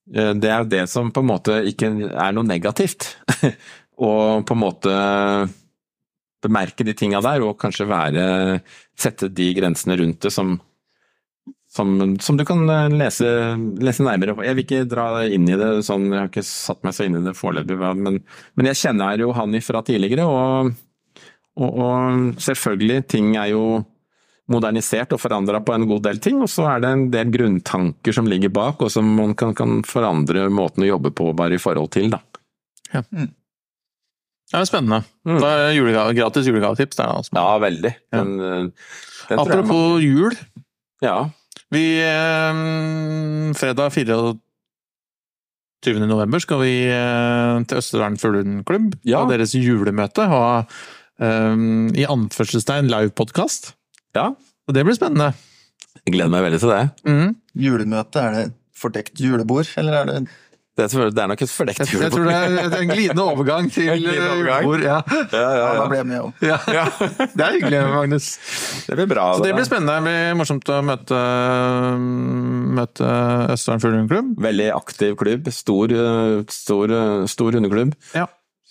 [0.09, 3.13] det er jo det som på en måte ikke er noe negativt.
[3.97, 4.97] Og på en måte
[6.47, 8.25] bemerke de tinga der, og kanskje være
[8.97, 10.57] Sette de grensene rundt det som
[11.77, 13.27] som, som du kan eh, lese,
[13.85, 14.45] lese nærmere på.
[14.47, 17.19] Jeg vil ikke dra inn i det sånn, jeg har ikke satt meg så inn
[17.19, 18.23] i det foreløpig, men,
[18.57, 20.73] men jeg kjenner jo han fra tidligere, og,
[21.61, 23.67] og, og selvfølgelig, ting er jo
[24.53, 28.15] modernisert og forandra på en god del ting, og så er det en del grunntanker
[28.15, 31.63] som ligger bak, og som man kan, kan forandre måten å jobbe på bare i
[31.63, 32.23] forhold til, da.
[32.93, 33.03] Ja.
[33.11, 33.33] Mm.
[34.53, 35.01] Ja, det er spennende.
[35.27, 35.39] Mm.
[35.43, 36.97] Det er julegave, gratis julegavetips.
[36.97, 37.35] Det er altså.
[37.35, 37.93] Ja, veldig.
[38.13, 38.19] Ja.
[38.21, 38.67] Den, eh,
[39.31, 40.37] den Apropos jeg jul.
[41.03, 41.17] Ja.
[41.75, 42.61] Vi eh,
[43.59, 44.37] Fredag 24.
[46.07, 49.25] november skal vi eh, til Østerdalen Fuglehundklubb Ja.
[49.25, 50.27] ha deres julemøte.
[50.31, 51.57] Ha eh,
[51.99, 53.75] i anførselstegn livepodkast.
[54.15, 54.31] ja.
[54.67, 55.29] Og det blir spennende.
[56.07, 56.81] Jeg gleder meg veldig til det.
[57.07, 57.37] Mm.
[57.55, 60.17] Julemøte, er det fordekt julebord, eller er det
[60.77, 62.03] Det er, det er nok et fordekt hjul.
[62.05, 64.67] jeg tror det er en glidende overgang til En glidende overgang.
[64.67, 64.83] julebord.
[64.85, 64.99] Ja.
[65.09, 66.45] Ja, ja, Ja, da ble jeg med òg.
[66.51, 66.85] Ja.
[67.33, 68.27] Det er hyggelig, Magnus.
[68.85, 69.25] Det blir bra.
[69.39, 69.97] Så det blir spennende.
[69.97, 71.21] Det blir morsomt å møte,
[72.77, 73.11] møte
[73.55, 74.33] Østerdalen Fuglehundklubb.
[74.47, 75.49] Veldig aktiv klubb.
[75.55, 77.95] Stor, eh, stor, eh, stor hundeklubb.
[78.15, 78.27] Ja.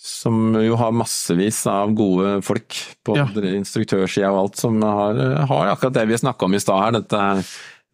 [0.06, 3.26] Som jo har massevis av gode folk på Ja.
[3.34, 5.14] instruktørsida og alt, som har,
[5.50, 7.00] har akkurat det vi snakka om i stad her.
[7.00, 7.42] Dette, eh,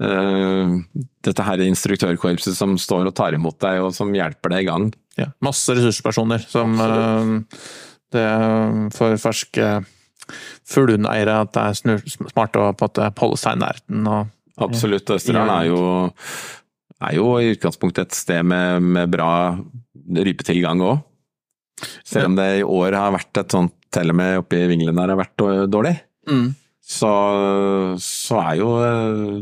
[0.03, 4.90] dette her instruktørkorpset som står og tar imot deg, og som hjelper deg i gang.
[5.20, 7.59] Ja, masse ressurspersoner som eh,
[8.12, 9.68] det er for ferske
[10.68, 14.09] fuglehundeiere at det er smart å på en holde seg i nærheten.
[14.09, 14.32] Og,
[14.62, 15.11] Absolutt.
[15.16, 15.82] Østerdalen er jo,
[17.03, 19.32] er jo i utgangspunktet et sted med, med bra
[20.12, 21.03] rypetilgang òg.
[22.07, 25.00] Selv om det i år har vært et sånt til og med oppe i Vinglen
[25.00, 25.96] her har vært dårlig.
[26.83, 27.12] Så,
[28.03, 28.70] så er jo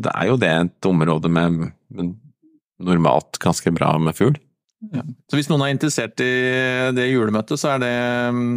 [0.04, 2.14] det er jo det et område med, med
[2.80, 4.36] normalt ganske bra med fugl.
[5.28, 6.30] Så hvis noen er interessert i
[6.96, 7.92] det julemøtet, så er det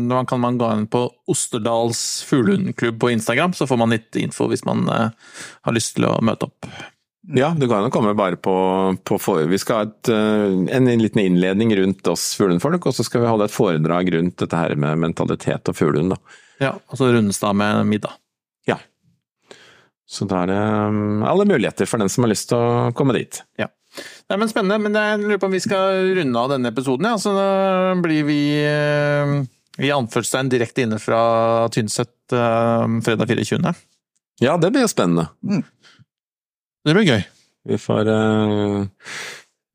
[0.08, 4.48] da kan man gå inn på Osterdals fuglehundklubb på Instagram, så får man litt info
[4.52, 5.12] hvis man eh,
[5.68, 6.70] har lyst til å møte opp.
[7.36, 8.56] Ja, det kan jo komme bare på,
[9.04, 9.44] på for...
[9.52, 13.32] Vi skal ha et, eh, en liten innledning rundt oss fuglehundfolk, og så skal vi
[13.32, 16.16] holde et foredrag rundt dette her med mentalitet og fuglehund.
[16.64, 18.16] Ja, og så rundes det av med middag.
[20.04, 20.10] Ja.
[20.14, 23.16] Så da er det um, alle muligheter for den som har lyst til å komme
[23.16, 23.40] dit.
[24.30, 24.80] Nei, men Spennende.
[24.82, 27.08] men Jeg lurer på om vi skal runde av denne episoden.
[27.08, 27.18] Ja.
[27.22, 29.36] Så da blir vi eh,
[29.84, 31.22] i anførselstegn direkte inne fra
[31.74, 33.74] Tynset eh, fredag 24.
[34.42, 35.30] Ja, det blir spennende.
[36.84, 37.22] Det blir gøy.
[37.70, 38.82] Vi får uh,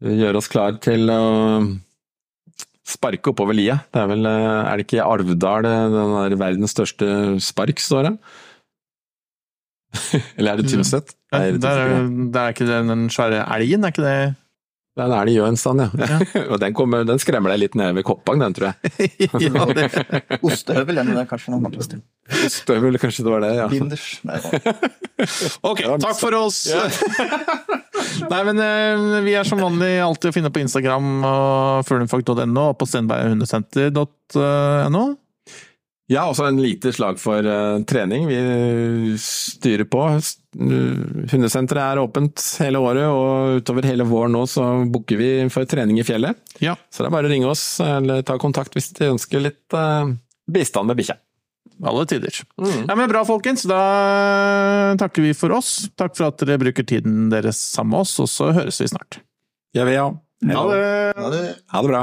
[0.04, 1.22] gjøre oss klar til å
[2.88, 3.78] sparke oppover lia.
[3.92, 5.24] Det er vel Er det ikke eh,
[5.94, 8.14] den der verdens største spark står det?
[10.38, 11.08] Eller er det Tynset?
[11.32, 11.78] Ja, Nei, det, er,
[12.32, 14.18] det er ikke den, den svære elgen, er ikke det?
[14.98, 15.86] Det er en elg en stand, ja.
[16.52, 18.78] Og den, kommer, den skremmer deg litt ned ved Koppang, den, tror jeg.
[19.46, 19.86] ja, det.
[20.42, 22.02] Ostehøvel, er det kanskje kanskje andre steder.
[22.48, 23.66] Ostehøvel, kanskje det var det, ja.
[23.70, 24.18] Binders.
[24.26, 24.42] Nei,
[25.70, 26.66] Ok, takk for oss!
[28.26, 32.74] Nei, men eh, vi er som vanlig alltid å finne på Instagram og fuglenfolk.no og
[32.80, 35.04] på stenberghundesenter.no.
[36.08, 38.24] Ja, også en lite slag for uh, trening.
[38.30, 38.38] Vi
[39.20, 40.06] styrer på.
[40.56, 46.00] Hundesenteret er åpent hele året, og utover hele våren nå så booker vi for trening
[46.00, 46.40] i fjellet.
[46.64, 46.78] Ja.
[46.88, 50.08] Så det er bare å ringe oss eller ta kontakt hvis de ønsker litt uh,
[50.48, 51.18] bistand med bikkja.
[51.84, 52.34] Alle tider.
[52.88, 53.62] Ja, men Bra, folkens.
[53.68, 55.90] Da takker vi for oss.
[55.98, 59.20] Takk for at dere bruker tiden deres sammen med oss, og så høres vi snart.
[59.76, 60.08] Ja, vi, ja.
[60.48, 60.82] Ha det
[61.68, 62.02] Ha det bra.